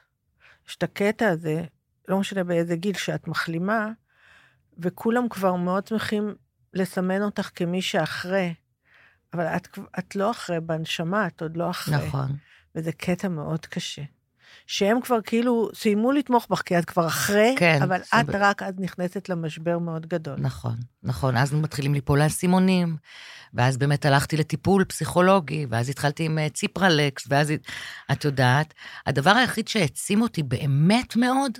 יש 0.69 0.75
את 0.75 0.83
הקטע 0.83 1.29
הזה, 1.29 1.63
לא 2.07 2.19
משנה 2.19 2.43
באיזה 2.43 2.75
גיל 2.75 2.97
שאת 2.97 3.27
מחלימה, 3.27 3.89
וכולם 4.77 5.29
כבר 5.29 5.55
מאוד 5.55 5.87
שמחים 5.87 6.35
לסמן 6.73 7.21
אותך 7.21 7.49
כמי 7.55 7.81
שאחרי, 7.81 8.53
אבל 9.33 9.45
את, 9.45 9.67
את 9.99 10.15
לא 10.15 10.31
אחרי 10.31 10.59
בנשמה, 10.59 11.27
את 11.27 11.41
עוד 11.41 11.57
לא 11.57 11.69
אחרי. 11.69 12.07
נכון. 12.07 12.35
וזה 12.75 12.91
קטע 12.91 13.27
מאוד 13.27 13.65
קשה. 13.65 14.01
שהם 14.67 15.01
כבר 15.01 15.21
כאילו 15.21 15.69
סיימו 15.73 16.11
לתמוך 16.11 16.47
בך, 16.49 16.61
כי 16.61 16.79
את 16.79 16.85
כבר 16.85 17.07
אחרי, 17.07 17.55
כן, 17.57 17.79
אבל 17.83 17.97
זה 17.97 18.19
את 18.21 18.29
רק 18.29 18.63
אז 18.63 18.73
נכנסת 18.79 19.29
למשבר 19.29 19.79
מאוד 19.79 20.05
גדול. 20.05 20.35
נכון, 20.39 20.75
נכון. 21.03 21.37
אז 21.37 21.53
מתחילים 21.53 21.93
ליפול 21.93 22.21
האסימונים, 22.21 22.97
ואז 23.53 23.77
באמת 23.77 24.05
הלכתי 24.05 24.37
לטיפול 24.37 24.83
פסיכולוגי, 24.83 25.65
ואז 25.69 25.89
התחלתי 25.89 26.25
עם 26.25 26.39
אה, 26.39 26.49
ציפרלקס, 26.49 27.25
ואז 27.29 27.53
את 28.11 28.25
יודעת, 28.25 28.73
הדבר 29.05 29.31
היחיד 29.31 29.67
שהעצים 29.67 30.21
אותי 30.21 30.43
באמת 30.43 31.15
מאוד, 31.15 31.51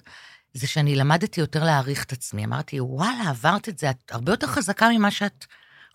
זה 0.54 0.68
שאני 0.68 0.96
למדתי 0.96 1.42
יותר 1.42 1.64
להעריך 1.64 2.04
את 2.04 2.12
עצמי. 2.12 2.46
אמרתי, 2.46 2.80
וואלה, 2.80 3.30
עברת 3.30 3.70
את 3.70 3.80
זה, 3.80 3.90
את 3.90 4.12
הרבה 4.12 4.32
יותר 4.32 4.48
חזקה 4.48 4.90
ממה 4.90 5.12
שאת 5.12 5.46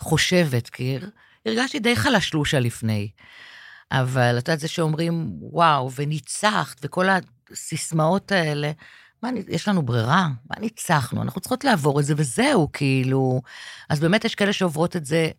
חושבת, 0.00 0.68
כי 0.68 0.98
הרגשתי 1.46 1.78
די 1.78 1.96
חלשלושה 1.96 2.60
לפני. 2.60 3.10
אבל 3.92 4.38
את 4.38 4.48
יודעת, 4.48 4.60
זה 4.60 4.68
שאומרים, 4.68 5.32
וואו, 5.40 5.90
וניצחת, 5.94 6.80
וכל 6.82 7.06
הסיסמאות 7.50 8.32
האלה, 8.32 8.72
מה, 9.22 9.30
יש 9.48 9.68
לנו 9.68 9.82
ברירה? 9.82 10.28
מה 10.50 10.60
ניצחנו? 10.60 11.22
אנחנו 11.22 11.40
צריכות 11.40 11.64
לעבור 11.64 12.00
את 12.00 12.04
זה 12.04 12.14
וזהו, 12.16 12.68
כאילו. 12.72 13.42
אז 13.88 14.00
באמת 14.00 14.24
יש 14.24 14.34
כאלה 14.34 14.52
שעוברות 14.52 14.96
את 14.96 15.06
זה 15.06 15.30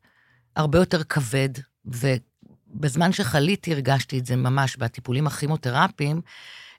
הרבה 0.56 0.80
יותר 0.80 1.04
כבד, 1.04 1.50
ובזמן 1.86 3.12
שחליתי 3.12 3.74
הרגשתי 3.74 4.20
את 4.20 4.26
זה 4.26 4.36
ממש 4.36 4.78
בטיפולים 4.78 5.28
הכימותרפיים, 5.28 6.22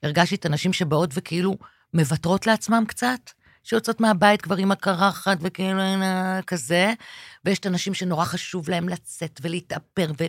הרגשתי 0.02 0.34
את 0.34 0.46
הנשים 0.46 0.72
שבאות 0.72 1.10
וכאילו 1.14 1.56
מוותרות 1.94 2.46
לעצמם 2.46 2.84
קצת, 2.88 3.30
שיוצאות 3.64 4.00
מהבית 4.00 4.42
כבר 4.42 4.56
עם 4.56 4.72
הקרחת 4.72 5.38
וכאילו 5.40 5.80
אה, 5.80 6.40
כזה, 6.46 6.92
ויש 7.44 7.58
את 7.58 7.66
הנשים 7.66 7.94
שנורא 7.94 8.24
חשוב 8.24 8.70
להם 8.70 8.88
לצאת 8.88 9.40
ולהתאפר, 9.42 10.12
ו... 10.20 10.24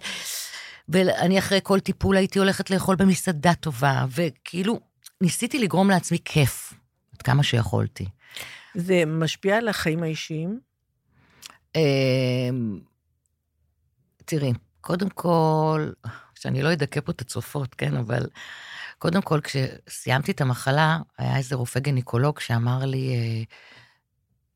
ואני 0.90 1.40
אחרי 1.40 1.60
כל 1.64 1.80
טיפול 1.80 2.18
הייתי 2.18 2.40
הולכת 2.40 2.70
לאכול 2.70 2.96
במסעדה 2.96 3.54
טובה, 3.54 4.06
וכאילו 4.10 4.80
ניסיתי 5.22 5.60
לגרום 5.60 5.90
לעצמי 5.90 6.18
כיף, 6.26 6.74
עד 7.14 7.22
כמה 7.22 7.44
שיכולתי. 7.44 8.06
זה 8.76 9.04
משפיע 9.08 9.58
על 9.58 9.68
החיים 9.68 10.04
האישיים? 10.04 10.60
אמ, 11.76 12.80
תראי, 14.26 14.54
קודם 14.82 15.10
כל, 15.10 15.90
שאני 16.36 16.62
לא 16.62 16.74
אדכא 16.74 17.02
פה 17.02 17.12
את 17.12 17.22
הצופות, 17.22 17.76
כן, 17.76 17.98
אבל 17.98 18.26
קודם 18.98 19.22
כל, 19.22 19.40
כשסיימתי 19.44 20.32
את 20.32 20.42
המחלה, 20.42 21.00
היה 21.18 21.38
איזה 21.38 21.56
רופא 21.56 21.80
גינקולוג 21.80 22.40
שאמר 22.40 22.86
לי 22.86 23.16
אה, 23.16 23.44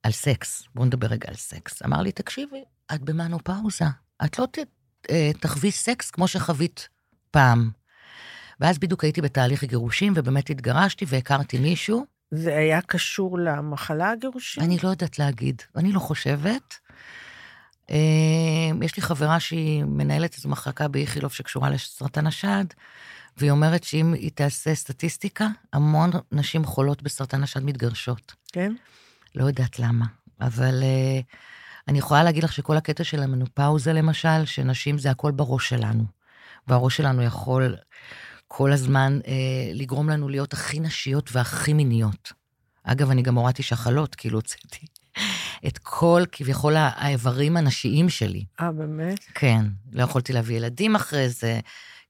על 0.04 0.12
סקס, 0.12 0.68
בואו 0.76 0.86
נדבר 0.86 1.08
רגע 1.08 1.30
על 1.30 1.36
סקס. 1.36 1.82
אמר 1.82 2.02
לי, 2.02 2.12
תקשיבי, 2.12 2.64
את 2.96 3.02
במנופאוזה, 3.02 3.86
את 4.26 4.40
לא 4.40 4.46
ת, 4.52 4.58
תחווי 5.40 5.72
סקס 5.72 6.12
כמו 6.12 6.28
שחווית 6.28 6.88
פעם. 7.32 7.70
ואז 8.60 8.80
בדיוק 8.80 9.04
הייתי 9.04 9.22
בתהליך 9.22 9.64
גירושים, 9.64 10.14
ובאמת 10.16 10.50
התגרשתי 10.50 11.06
והכרתי 11.08 11.60
מישהו, 11.60 12.06
זה 12.32 12.58
היה 12.58 12.82
קשור 12.82 13.40
למחלה 13.40 14.12
הגירושין? 14.12 14.64
אני 14.64 14.78
לא 14.84 14.90
יודעת 14.90 15.20
להגיד, 15.20 15.62
אני 15.76 15.92
לא 15.92 16.00
חושבת. 16.00 16.80
אה, 17.92 17.98
יש 18.82 18.98
לי 18.98 19.04
חברה 19.04 19.40
שהיא 19.40 19.84
מנהלת 19.84 20.36
איזו 20.38 20.50
מחלקה 20.50 20.88
באיכילוב 20.88 21.32
שקשורה 21.32 21.70
לסרטן 21.70 22.28
השד, 22.28 22.66
והיא 23.38 23.52
אומרת 23.52 23.84
שאם 23.84 24.14
היא 24.14 24.32
תעשה 24.36 24.76
סטטיסטיקה, 24.76 25.48
המון 25.74 26.12
נשים 26.32 26.66
חולות 26.66 27.04
בסרטן 27.04 27.44
השד 27.44 27.64
מתגרשות. 27.64 28.34
כן? 28.54 28.74
לא 29.36 29.46
יודעת 29.46 29.80
למה, 29.80 30.06
אבל 30.42 30.84
אה, 30.84 31.20
אני 31.88 31.98
יכולה 31.98 32.24
להגיד 32.24 32.44
לך 32.44 32.54
שכל 32.54 32.78
הקטע 32.78 33.04
של 33.04 33.24
המנופאוזה, 33.24 33.94
למשל, 33.94 34.46
שנשים 34.46 34.98
זה 34.98 35.12
הכל 35.12 35.32
בראש 35.32 35.70
שלנו, 35.70 36.04
והראש 36.68 36.98
שלנו 36.98 37.24
יכול 37.24 37.76
כל 38.48 38.72
הזמן 38.72 39.20
אה, 39.28 39.34
לגרום 39.74 40.10
לנו 40.10 40.30
להיות 40.30 40.54
הכי 40.54 40.80
נשיות 40.80 41.30
והכי 41.34 41.74
מיניות. 41.74 42.34
אגב, 42.84 43.10
אני 43.10 43.22
גם 43.22 43.36
הורדתי 43.36 43.64
שחלות, 43.64 44.16
כאילו 44.16 44.38
הוצאתי 44.38 44.86
את 45.68 45.78
כל, 45.78 46.24
כביכול, 46.32 46.74
האיברים 46.78 47.58
הנשיים 47.58 48.10
שלי. 48.10 48.46
אה, 48.60 48.72
באמת? 48.72 49.20
כן, 49.34 49.66
לא 49.94 50.04
יכולתי 50.04 50.34
להביא 50.34 50.58
ילדים 50.58 50.96
אחרי 50.96 51.30
זה. 51.30 51.60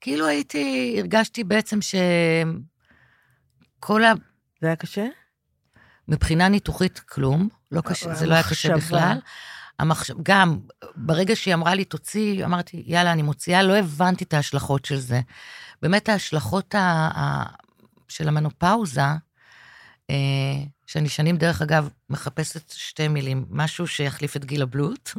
כאילו 0.02 0.28
הייתי, 0.28 0.96
הרגשתי 1.00 1.44
בעצם 1.44 1.80
שכל 1.82 4.04
ה... 4.04 4.14
זה 4.62 4.68
היה 4.68 4.76
קשה? 4.76 5.06
מבחינה 6.08 6.50
ניתוחית, 6.50 7.00
כלום. 7.00 7.50
לא 7.72 7.82
קשה, 7.82 8.16
זה 8.16 8.26
לא 8.26 8.34
היה 8.34 8.44
קשה. 8.44 8.76
בכלל. 8.76 9.18
המחשב, 9.80 10.14
גם, 10.24 10.60
ברגע 10.96 11.36
שהיא 11.36 11.54
אמרה 11.54 11.76
לי, 11.76 11.86
תוציא, 11.86 12.46
אמרתי, 12.46 12.84
יאללה, 12.86 13.12
אני 13.12 13.22
מוציאה, 13.22 13.64
לא 13.64 13.76
הבנתי 13.78 14.24
את 14.24 14.34
ההשלכות 14.34 14.86
של 14.86 15.00
זה. 15.00 15.22
באמת 15.82 16.10
ההשלכות 16.10 16.76
ה, 16.76 16.80
ה, 17.16 17.44
של 18.08 18.28
המנופאוזה, 18.28 19.02
אה, 20.10 20.16
שאני 20.88 21.10
שנים, 21.10 21.38
דרך 21.38 21.62
אגב, 21.62 21.90
מחפשת 22.10 22.70
שתי 22.70 23.08
מילים, 23.08 23.46
משהו 23.50 23.88
שיחליף 23.88 24.38
את 24.38 24.46
גיל 24.46 24.62
הבלוט, 24.62 25.10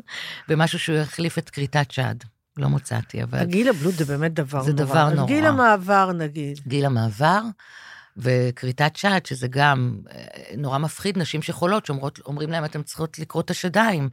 ומשהו 0.49 0.79
שהוא 0.79 0.97
יחליף 0.97 1.39
את 1.39 1.51
כריתת 1.51 1.91
שד. 1.91 2.15
לא 2.57 2.69
מצאתי, 2.69 3.23
אבל... 3.23 3.45
גיל 3.45 3.69
הבלוט 3.69 3.95
זה 3.95 4.05
באמת 4.05 4.35
דבר 4.35 4.63
זה 4.63 4.73
נורא. 4.73 4.85
דבר 4.85 5.11
נורא. 5.11 5.27
גיל 5.27 5.47
המעבר, 5.47 6.13
נגיד. 6.13 6.61
גיל 6.67 6.85
המעבר, 6.85 7.41
וכריתת 8.17 8.97
שד, 8.97 9.27
שזה 9.27 9.49
גם 9.49 9.99
אה, 10.11 10.25
נורא 10.57 10.79
מפחיד, 10.79 11.19
נשים 11.19 11.43
שחולות, 11.43 11.87
שאומרים 11.87 12.51
להם, 12.51 12.65
אתן 12.65 12.83
צריכות 12.83 13.19
לקרוא 13.19 13.43
את 13.43 13.51
השדיים. 13.51 14.09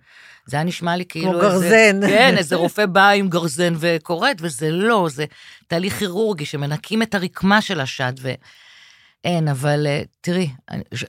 זה 0.46 0.58
היה 0.58 0.64
נשמע 0.64 0.96
לי 0.96 1.06
כאילו... 1.06 1.32
כמו 1.32 1.40
גרזן. 1.40 2.04
איזה, 2.04 2.08
כן, 2.08 2.38
איזה 2.38 2.56
רופא 2.56 2.86
בא 2.86 3.10
עם 3.10 3.30
גרזן 3.30 3.74
וכורת, 3.80 4.38
וזה 4.40 4.72
לא, 4.72 5.08
זה 5.12 5.26
תהליך 5.68 6.00
כירורגי 6.00 6.46
שמנקים 6.46 7.02
את 7.02 7.16
הרקמה 7.16 7.62
של 7.62 7.80
השד, 7.80 8.14
ואין, 8.22 9.48
אבל 9.48 9.88
אה, 9.88 10.02
תראי, 10.22 10.50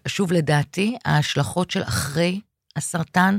שוב, 0.07 0.33
לדעתי, 0.33 0.97
ההשלכות 1.05 1.71
של 1.71 1.83
אחרי 1.83 2.41
הסרטן, 2.77 3.39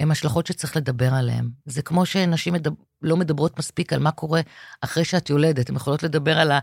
הן 0.00 0.10
השלכות 0.10 0.46
שצריך 0.46 0.76
לדבר 0.76 1.14
עליהן. 1.14 1.48
זה 1.66 1.82
כמו 1.82 2.06
שנשים 2.06 2.54
מדבר, 2.54 2.76
לא 3.02 3.16
מדברות 3.16 3.58
מספיק 3.58 3.92
על 3.92 3.98
מה 3.98 4.10
קורה 4.10 4.40
אחרי 4.80 5.04
שאת 5.04 5.30
יולדת, 5.30 5.70
הן 5.70 5.76
יכולות 5.76 6.02
לדבר 6.02 6.38
על 6.38 6.52
ה... 6.52 6.58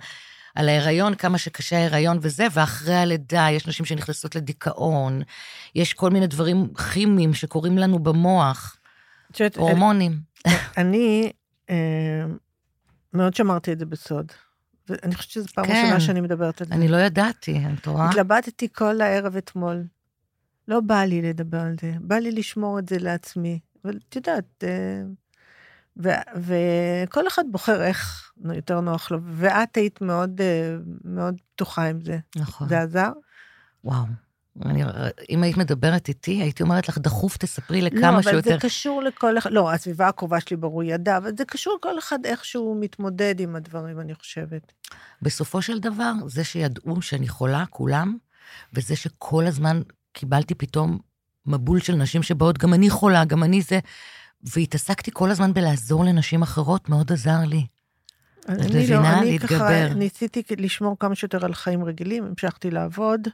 על 0.55 0.69
ההיריון, 0.69 1.15
כמה 1.15 1.37
שקשה 1.37 1.77
ההיריון 1.77 2.19
וזה, 2.21 2.47
ואחרי 2.53 2.95
הלידה 2.95 3.47
יש 3.51 3.67
נשים 3.67 3.85
שנכנסות 3.85 4.35
לדיכאון, 4.35 5.21
יש 5.75 5.93
כל 5.93 6.09
מיני 6.09 6.27
דברים 6.27 6.73
כימיים 6.93 7.33
שקורים 7.33 7.77
לנו 7.77 7.99
במוח, 7.99 8.77
שאת, 9.33 9.57
הורמונים. 9.57 10.19
אני 10.77 11.31
אה, 11.69 12.25
מאוד 13.13 13.35
שמרתי 13.35 13.71
את 13.71 13.79
זה 13.79 13.85
בסוד. 13.85 14.31
ואני 14.89 15.15
חושבת 15.15 15.31
שזו 15.31 15.47
פעם 15.47 15.65
ראשונה 15.65 15.91
כן, 15.91 15.99
שאני 15.99 16.21
מדברת 16.21 16.61
על 16.61 16.67
זה. 16.67 16.73
אני 16.73 16.87
לא 16.87 16.97
ידעתי, 16.97 17.61
את 17.79 17.87
רואה? 17.87 18.09
התלבטתי 18.09 18.67
כל 18.73 19.01
הערב 19.01 19.35
אתמול. 19.35 19.83
לא 20.67 20.79
בא 20.79 21.03
לי 21.03 21.21
לדבר 21.21 21.59
על 21.59 21.75
זה, 21.81 21.91
בא 21.99 22.15
לי 22.15 22.31
לשמור 22.31 22.79
את 22.79 22.89
זה 22.89 22.97
לעצמי. 22.99 23.59
אבל 23.85 23.99
את 24.09 24.15
יודעת, 24.15 24.63
אה, 24.63 25.01
וכל 25.97 27.27
אחד 27.27 27.43
בוחר 27.51 27.83
איך 27.83 28.31
יותר 28.53 28.81
נוח 28.81 29.11
לו, 29.11 29.19
ואת 29.23 29.77
היית 29.77 30.01
מאוד, 30.01 30.41
אה, 30.41 30.75
מאוד 31.03 31.35
פתוחה 31.55 31.85
עם 31.85 32.01
זה. 32.01 32.17
נכון. 32.35 32.69
זה 32.69 32.81
עזר? 32.81 33.11
וואו. 33.83 34.05
אני, 34.65 34.83
אם 35.29 35.43
היית 35.43 35.57
מדברת 35.57 36.07
איתי, 36.07 36.31
הייתי 36.41 36.63
אומרת 36.63 36.89
לך, 36.89 36.97
דחוף, 36.97 37.37
תספרי 37.37 37.81
לכמה 37.81 38.23
שיותר. 38.23 38.31
לא, 38.31 38.39
אבל 38.39 38.41
זה 38.41 38.57
קשור 38.59 39.03
לכל 39.03 39.37
אחד, 39.37 39.51
לא, 39.51 39.71
הסביבה 39.71 40.07
הקרובה 40.07 40.39
שלי 40.39 40.57
ברור 40.57 40.83
ידע, 40.83 41.17
אבל 41.17 41.31
זה 41.37 41.45
קשור 41.45 41.77
לכל 41.79 41.99
אחד 41.99 42.19
איך 42.25 42.45
שהוא 42.45 42.77
מתמודד 42.79 43.39
עם 43.39 43.55
הדברים, 43.55 43.99
אני 43.99 44.15
חושבת. 44.15 44.71
בסופו 45.21 45.61
של 45.61 45.79
דבר, 45.79 46.11
זה 46.27 46.43
שידעו 46.43 47.01
שאני 47.01 47.27
חולה, 47.27 47.65
כולם, 47.69 48.17
וזה 48.73 48.95
שכל 48.95 49.45
הזמן 49.45 49.81
קיבלתי 50.13 50.55
פתאום 50.55 50.99
מבול 51.45 51.79
של 51.79 51.95
נשים 51.95 52.23
שבאות, 52.23 52.57
גם 52.57 52.73
אני 52.73 52.89
חולה, 52.89 53.25
גם 53.25 53.43
אני 53.43 53.61
זה, 53.61 53.79
והתעסקתי 54.53 55.11
כל 55.13 55.31
הזמן 55.31 55.53
בלעזור 55.53 56.05
לנשים 56.05 56.41
אחרות, 56.41 56.89
מאוד 56.89 57.11
עזר 57.11 57.39
לי. 57.45 57.65
את 58.39 58.49
לא, 58.49 58.55
מבינה? 58.65 59.01
לא, 59.01 59.19
אני 59.19 59.31
להתגבר. 59.31 59.57
ככה 59.57 59.93
ניסיתי 59.95 60.43
לשמור 60.57 60.95
כמה 60.99 61.15
שיותר 61.15 61.45
על 61.45 61.53
חיים 61.53 61.83
רגילים, 61.83 62.23
המשכתי 62.23 62.71
לעבוד. 62.71 63.27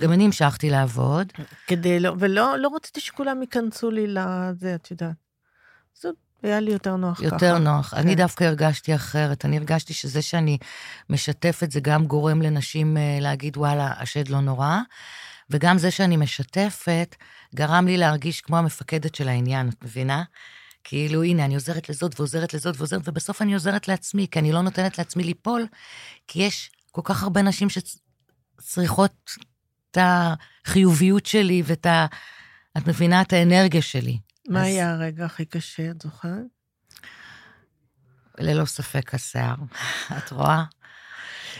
גם 0.00 0.12
אני 0.12 0.24
המשכתי 0.24 0.70
לעבוד. 0.70 1.32
כדי 1.66 2.00
לא, 2.00 2.14
ולא 2.18 2.58
לא 2.58 2.70
רציתי 2.74 3.00
שכולם 3.00 3.42
ייכנסו 3.42 3.90
לי 3.90 4.06
לזה, 4.06 4.74
את 4.74 4.90
יודעת. 4.90 5.14
זאת 5.94 6.14
היה 6.42 6.60
לי 6.60 6.72
יותר 6.72 6.96
נוח 6.96 7.22
יותר 7.22 7.36
ככה. 7.36 7.46
יותר 7.46 7.58
נוח. 7.58 7.90
כן. 7.90 7.96
אני 7.96 8.14
דווקא 8.14 8.44
הרגשתי 8.44 8.94
אחרת. 8.94 9.44
אני 9.44 9.56
הרגשתי 9.56 9.94
שזה 9.94 10.22
שאני 10.22 10.58
משתפת, 11.10 11.70
זה 11.70 11.80
גם 11.80 12.06
גורם 12.06 12.42
לנשים 12.42 12.96
אה, 12.96 13.18
להגיד, 13.20 13.56
וואלה, 13.56 13.92
השד 13.98 14.28
לא 14.28 14.40
נורא. 14.40 14.78
וגם 15.50 15.78
זה 15.78 15.90
שאני 15.90 16.16
משתפת, 16.16 17.16
גרם 17.54 17.86
לי 17.86 17.96
להרגיש 17.96 18.40
כמו 18.40 18.58
המפקדת 18.58 19.14
של 19.14 19.28
העניין, 19.28 19.68
את 19.68 19.84
מבינה? 19.84 20.22
כאילו, 20.84 21.22
הנה, 21.22 21.44
אני 21.44 21.54
עוזרת 21.54 21.88
לזאת 21.88 22.20
ועוזרת 22.20 22.54
לזאת 22.54 22.76
ועוזרת, 22.78 23.08
ובסוף 23.08 23.42
אני 23.42 23.54
עוזרת 23.54 23.88
לעצמי, 23.88 24.26
כי 24.30 24.38
אני 24.38 24.52
לא 24.52 24.62
נותנת 24.62 24.98
לעצמי 24.98 25.24
ליפול, 25.24 25.66
כי 26.26 26.42
יש 26.42 26.70
כל 26.92 27.02
כך 27.04 27.22
הרבה 27.22 27.42
נשים 27.42 27.68
שצריכות 27.70 29.30
את 29.90 29.98
החיוביות 30.00 31.26
שלי 31.26 31.62
ואת 31.66 31.86
ה... 31.86 32.06
את 32.76 32.86
מבינה? 32.86 33.22
את 33.22 33.32
האנרגיה 33.32 33.82
שלי. 33.82 34.18
מה 34.48 34.60
אז... 34.60 34.66
היה 34.66 34.92
הרגע 34.92 35.24
הכי 35.24 35.44
קשה, 35.44 35.90
את 35.90 36.02
זוכרת? 36.02 36.42
ללא 38.38 38.64
ספק 38.64 39.14
השיער. 39.14 39.54
את 40.18 40.32
רואה? 40.32 40.64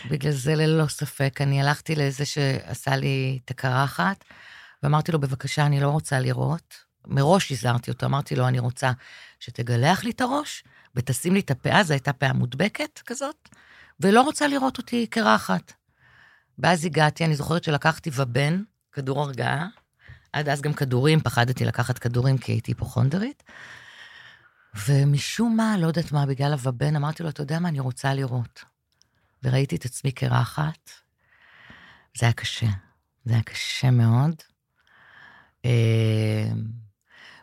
בגלל 0.09 0.31
זה 0.31 0.55
ללא 0.55 0.87
ספק. 0.87 1.41
אני 1.41 1.61
הלכתי 1.61 1.95
לזה 1.95 2.25
שעשה 2.25 2.95
לי 2.95 3.39
את 3.45 3.51
הקרחת, 3.51 4.23
ואמרתי 4.83 5.11
לו, 5.11 5.19
בבקשה, 5.19 5.65
אני 5.65 5.79
לא 5.79 5.89
רוצה 5.89 6.19
לראות. 6.19 6.75
מראש 7.07 7.51
הזהרתי 7.51 7.91
אותו, 7.91 8.05
אמרתי 8.05 8.35
לו, 8.35 8.47
אני 8.47 8.59
רוצה 8.59 8.91
שתגלח 9.39 10.03
לי 10.03 10.11
את 10.11 10.21
הראש, 10.21 10.63
ותשים 10.95 11.33
לי 11.33 11.39
את 11.39 11.51
הפאה, 11.51 11.83
זו 11.83 11.93
הייתה 11.93 12.13
פאה 12.13 12.33
מודבקת 12.33 12.99
כזאת, 13.05 13.49
ולא 13.99 14.21
רוצה 14.21 14.47
לראות 14.47 14.77
אותי 14.77 15.07
קרחת. 15.07 15.73
ואז 16.59 16.85
הגעתי, 16.85 17.25
אני 17.25 17.35
זוכרת 17.35 17.63
שלקחתי 17.63 18.09
ובן, 18.13 18.61
כדור 18.91 19.21
הרגעה, 19.21 19.67
עד 20.33 20.49
אז 20.49 20.61
גם 20.61 20.73
כדורים, 20.73 21.21
פחדתי 21.21 21.65
לקחת 21.65 21.99
כדורים 21.99 22.37
כי 22.37 22.51
הייתי 22.51 22.71
היפוכונדרית. 22.71 23.43
ומשום 24.87 25.57
מה, 25.57 25.77
לא 25.77 25.87
יודעת 25.87 26.11
מה, 26.11 26.25
בגלל 26.25 26.51
הוובן, 26.51 26.95
אמרתי 26.95 27.23
לו, 27.23 27.29
אתה 27.29 27.41
יודע 27.41 27.59
מה, 27.59 27.69
אני 27.69 27.79
רוצה 27.79 28.13
לראות. 28.13 28.63
וראיתי 29.43 29.75
את 29.75 29.85
עצמי 29.85 30.11
קרחת. 30.11 30.89
זה 32.17 32.25
היה 32.25 32.33
קשה, 32.33 32.67
זה 33.25 33.33
היה 33.33 33.43
קשה 33.43 33.91
מאוד. 33.91 34.35
אה, 35.65 36.49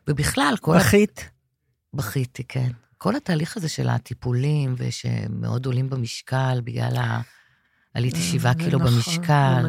ובכלל, 0.09 0.55
כל... 0.61 0.79
בכית? 0.79 1.31
בכיתי, 1.95 2.45
כן. 2.45 2.71
כל 2.99 3.17
התהליך 3.17 3.57
הזה 3.57 3.69
של 3.69 3.89
הטיפולים, 3.89 4.75
ושמאוד 4.79 5.67
עולים 5.67 5.91
במשקל 5.91 6.61
בגלל 6.65 6.97
ה... 6.97 7.21
עליתי 7.95 8.17
אה, 8.17 8.23
שבעה 8.23 8.55
קילו 8.55 8.79
נכון, 8.79 8.95
במשקל. 8.95 9.67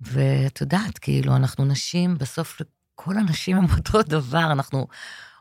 ואת 0.00 0.60
יודעת, 0.60 0.98
כאילו, 0.98 1.36
אנחנו 1.36 1.64
נשים, 1.64 2.18
בסוף 2.18 2.60
כל 2.94 3.18
הנשים 3.18 3.56
הן 3.56 3.64
אותו 3.76 4.02
דבר, 4.02 4.52
אנחנו 4.52 4.86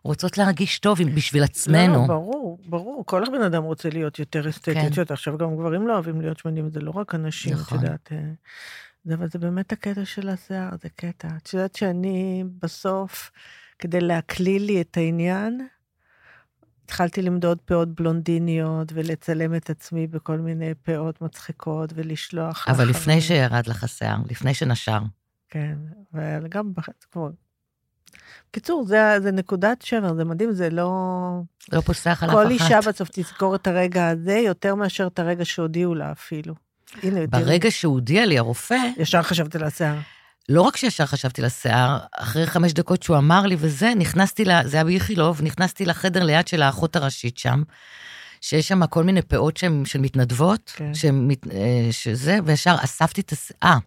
רוצות 0.08 0.38
להרגיש 0.38 0.80
טוב 0.80 1.00
בשביל 1.16 1.44
עצמנו. 1.44 1.94
לא, 2.02 2.08
ברור, 2.08 2.60
ברור. 2.66 3.04
כל 3.06 3.24
בן 3.32 3.42
אדם 3.42 3.64
רוצה 3.64 3.90
להיות 3.90 4.20
יותר 4.20 4.50
אסתטית. 4.50 4.94
כן. 4.96 5.14
עכשיו, 5.14 5.38
גם 5.38 5.58
גברים 5.58 5.88
לא 5.88 5.94
אוהבים 5.94 6.22
להיות 6.22 6.38
שמנים, 6.38 6.70
זה 6.70 6.80
לא 6.80 6.92
רק 6.92 7.16
אנשים, 7.16 7.54
נכון. 7.54 7.78
את 7.78 7.84
יודעת. 7.84 8.10
אה, 8.12 8.32
זה, 9.06 9.14
אבל 9.14 9.30
זה 9.30 9.40
באמת 9.40 9.72
הקטע 9.72 10.06
של 10.06 10.30
השיער, 10.30 10.70
זה 10.82 10.90
קטע. 10.96 11.28
את 11.38 11.54
יודעת 11.54 11.76
שאני 11.76 12.44
בסוף, 12.62 13.32
כדי 13.80 14.02
להקליל 14.02 14.64
לי 14.64 14.82
את 14.82 14.98
העניין, 14.98 15.68
התחלתי 16.86 17.22
למדוד 17.22 17.58
פאות 17.66 17.96
בלונדיניות 17.96 18.92
ולצלם 18.94 19.56
את 19.56 19.70
עצמי 19.70 20.08
בכל 20.08 20.38
מיני 20.38 20.74
פאות 20.76 21.22
מצחיקות 21.22 21.94
ולשלוח. 21.96 22.66
אבל 22.68 22.74
לחברים. 22.74 22.90
לפני 22.90 23.22
שירד 23.22 23.68
לך 23.68 23.84
השיער, 23.84 24.18
לפני 24.30 24.54
שנשר. 24.54 25.00
כן, 25.50 25.78
וגם 26.14 26.74
כמו 27.12 27.30
בקיצור, 28.50 28.86
זה, 28.86 29.20
זה 29.24 29.32
נקודת 29.32 29.82
שבר, 29.82 30.16
זה 30.16 30.26
מדהים, 30.26 30.52
זה 30.52 30.70
לא... 30.70 30.92
לא 31.72 31.82
פוסח 31.82 32.24
על 32.24 32.30
אף 32.30 32.36
אחת. 32.36 32.46
כל 32.46 32.52
אישה 32.52 32.80
בסוף 32.82 33.10
תזכור 33.12 33.56
את 33.56 33.68
הרגע 33.68 34.08
הזה 34.08 34.34
יותר 34.46 34.76
מאשר 34.76 35.08
את 35.08 35.20
הרגע 35.20 35.46
שהודיעו 35.46 35.96
לה 35.96 36.12
אפילו. 36.12 36.54
הנה, 37.04 37.28
ברגע 37.28 37.72
שהודיע 37.72 38.26
לי 38.26 38.38
הרופא... 38.38 38.78
ישר 38.98 39.22
חשבתי 39.22 39.58
לשיער. 39.58 39.98
לא 40.50 40.62
רק 40.62 40.78
שישר 40.78 41.06
חשבתי 41.06 41.42
לשיער, 41.42 41.98
אחרי 42.12 42.46
חמש 42.46 42.74
דקות 42.74 43.04
שהוא 43.04 43.18
אמר 43.18 43.46
לי 43.46 43.56
וזה, 43.60 43.94
נכנסתי 43.96 44.46
ל... 44.46 44.52
זה 44.66 44.78
היה 44.78 44.84
באיכילוב, 44.84 45.42
נכנסתי 45.42 45.86
לחדר 45.86 46.24
ליד 46.24 46.48
של 46.48 46.62
האחות 46.62 46.96
הראשית 46.96 47.38
שם, 47.38 47.64
שיש 48.42 48.68
שם 48.68 48.86
כל 48.86 49.04
מיני 49.04 49.22
פאות 49.22 49.58
שהן 49.58 49.86
של 49.86 50.00
מתנדבות, 50.00 50.74
כן. 50.76 50.94
שמת, 50.94 51.48
אה, 51.52 51.88
שזה, 51.92 52.40
וישר 52.46 52.76
אספתי 52.84 53.22
את 53.22 53.32
השיער. 53.32 53.58
אה, 53.64 53.78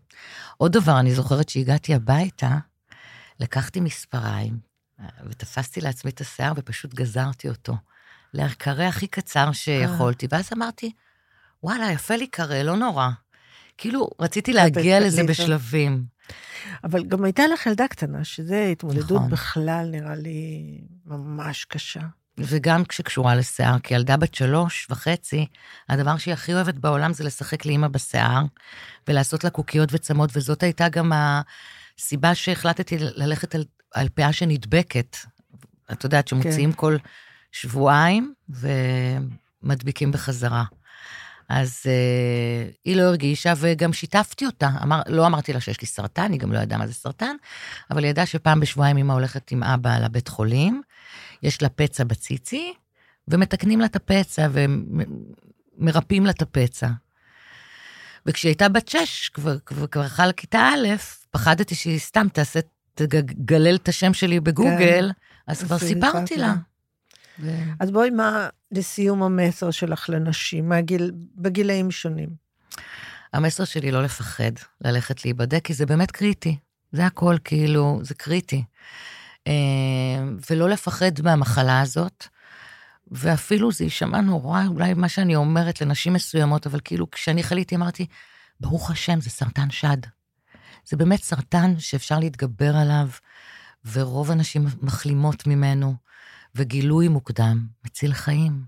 עוד 0.57 0.73
דבר, 0.73 1.01
אני 1.01 1.15
זוכרת 1.15 1.49
שהגעתי 1.49 1.95
הביתה, 1.95 2.49
לקחתי 3.41 3.81
מספריים, 3.81 4.59
ותפסתי 5.27 5.81
לעצמי 5.81 6.11
את 6.11 6.21
השיער 6.21 6.53
ופשוט 6.57 6.95
גזרתי 6.95 7.49
אותו. 7.49 7.77
להקרא 8.35 8.85
הכי 8.85 9.07
קצר 9.07 9.53
שיכולתי, 9.53 10.27
ואז 10.31 10.51
אמרתי, 10.57 10.93
וואלה, 11.63 11.93
יפה 11.93 12.17
לי 12.17 12.27
קרא, 12.27 12.63
לא 12.63 12.77
נורא. 12.77 13.09
כאילו, 13.79 14.09
רציתי 14.21 14.53
להגיע 14.53 15.01
לזה 15.01 15.23
בשלבים. 15.25 16.05
אבל 16.85 17.05
גם 17.05 17.25
הייתה 17.25 17.43
לך 17.47 17.67
ילדה 17.67 17.89
קטנה, 17.89 18.25
שזה 18.25 18.69
התמודדות 18.73 19.11
נכון. 19.19 19.31
בכלל, 19.31 19.89
נראה 19.91 20.15
לי, 20.15 20.79
ממש 21.07 21.65
קשה. 21.65 22.01
וגם 22.39 22.85
כשקשורה 22.85 23.35
לשיער, 23.35 23.79
כי 23.79 23.95
ילדה 23.95 24.17
בת 24.17 24.35
שלוש 24.35 24.87
וחצי, 24.91 25.47
הדבר 25.89 26.17
שהיא 26.17 26.35
הכי 26.35 26.55
אוהבת 26.55 26.75
בעולם 26.75 27.13
זה 27.13 27.25
לשחק 27.25 27.67
לאימא 27.67 27.89
בשיער, 27.89 28.43
ולעשות 29.09 29.45
לה 29.45 29.51
קוקיות 29.51 29.89
וצמות, 29.93 30.31
וזאת 30.33 30.63
הייתה 30.63 30.89
גם 30.89 31.13
הסיבה 32.01 32.35
שהחלטתי 32.35 32.97
ללכת 32.99 33.55
על 33.55 33.65
על 33.95 34.09
פאה 34.09 34.33
שנדבקת. 34.33 35.17
את 35.93 36.05
יודעת 36.05 36.29
שמוציאים 36.29 36.73
כן. 36.73 36.79
כל 36.79 36.97
שבועיים 37.53 38.35
ומדביקים 38.49 40.13
בחזרה. 40.13 40.65
אז 41.49 41.83
uh, 41.83 42.75
היא 42.85 42.97
לא 42.97 43.03
הרגישה, 43.03 43.53
וגם 43.57 43.93
שיתפתי 43.93 44.47
אותה. 44.47 44.71
אמר, 44.83 45.03
לא 45.07 45.27
אמרתי 45.27 45.53
לה 45.53 45.61
שיש 45.61 45.81
לי 45.81 45.87
סרטן, 45.87 46.33
היא 46.33 46.41
גם 46.41 46.53
לא 46.53 46.59
ידעה 46.59 46.79
מה 46.79 46.87
זה 46.87 46.95
סרטן, 46.95 47.37
אבל 47.91 48.05
היא 48.05 48.11
ידעה 48.11 48.27
שפעם 48.27 48.61
בשבועיים 48.61 48.97
אמא 48.97 49.13
הולכת 49.13 49.51
עם 49.51 49.63
אבא 49.63 49.99
לבית 49.99 50.29
חולים, 50.29 50.83
יש 51.43 51.63
לה 51.63 51.69
פצע 51.69 52.05
בציצי, 52.05 52.73
ומתקנים 53.29 53.81
לה 53.81 53.87
את 53.87 53.97
הפצע 53.97 54.49
ומרפאים 55.79 56.25
לה 56.27 56.31
את 56.31 56.43
הפצע. 56.43 56.89
וכשהיא 58.27 58.51
הייתה 58.51 58.69
בת 58.69 58.89
שש, 58.89 59.29
כבר, 59.29 59.57
כבר, 59.67 59.87
כבר 59.87 60.03
הלכה 60.03 60.27
לכיתה 60.27 60.59
א', 60.59 60.89
פחדתי 61.31 61.75
שהיא 61.75 61.99
סתם 61.99 62.27
תעשה, 62.33 62.61
תגלל 62.95 63.75
את 63.75 63.89
השם 63.89 64.15
שלי 64.15 64.41
בגוגל, 64.41 65.11
כן. 65.13 65.53
אז 65.53 65.63
כבר 65.63 65.79
סיפרתי 65.79 66.37
לה. 66.37 66.55
ו... 67.41 67.51
אז 67.81 67.91
בואי, 67.91 68.11
מה 68.11 68.49
לסיום 68.73 69.23
המסר 69.23 69.71
שלך 69.71 70.09
לנשים, 70.09 70.69
מהגיל, 70.69 71.11
בגילאים 71.37 71.91
שונים? 71.91 72.29
המסר 73.33 73.65
שלי 73.65 73.91
לא 73.91 74.03
לפחד 74.03 74.53
ללכת 74.81 75.25
להיבדק, 75.25 75.65
כי 75.65 75.75
זה 75.75 75.87
באמת 75.87 76.11
קריטי. 76.11 76.57
זה 76.93 77.07
הכל, 77.07 77.37
כאילו, 77.45 78.01
זה 78.03 78.15
קריטי. 78.15 78.65
אה, 79.47 79.53
ולא 80.51 80.69
לפחד 80.69 81.13
מהמחלה 81.23 81.81
הזאת. 81.81 82.27
ואפילו 83.11 83.73
זה 83.73 83.85
יישמע 83.85 84.21
נורא, 84.21 84.63
אולי 84.67 84.95
מה 84.95 85.09
שאני 85.09 85.37
אומרת 85.37 85.81
לנשים 85.81 86.13
מסוימות, 86.13 86.67
אבל 86.67 86.81
כאילו, 86.85 87.11
כשאני 87.11 87.43
חליתי, 87.43 87.77
אמרתי, 87.77 88.07
ברוך 88.61 88.91
השם, 88.91 89.21
זה 89.21 89.31
סרטן 89.31 89.71
שד. 89.71 89.97
זה 90.85 90.97
באמת 90.97 91.23
סרטן 91.23 91.79
שאפשר 91.79 92.19
להתגבר 92.19 92.77
עליו, 92.77 93.09
ורוב 93.93 94.31
הנשים 94.31 94.67
מחלימות 94.83 95.47
ממנו, 95.47 95.95
וגילוי 96.55 97.09
מוקדם 97.09 97.67
מציל 97.85 98.13
חיים. 98.13 98.63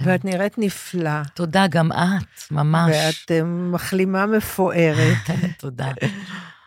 ואת 0.00 0.24
נראית 0.24 0.58
נפלא. 0.58 1.24
תודה, 1.34 1.66
גם 1.66 1.92
את, 1.92 2.50
ממש. 2.50 2.90
ואת 2.94 3.30
אה, 3.30 3.44
מחלימה 3.44 4.26
מפוארת. 4.26 5.30
תודה. 5.58 5.92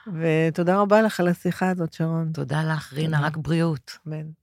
ותודה 0.07 0.77
רבה 0.77 1.01
לך 1.01 1.19
על 1.19 1.27
השיחה 1.27 1.69
הזאת, 1.69 1.93
שרון. 1.93 2.31
תודה 2.33 2.63
לך, 2.63 2.93
רינה, 2.93 3.19
רק 3.19 3.37
בריאות. 3.37 3.97
אמן. 4.07 4.38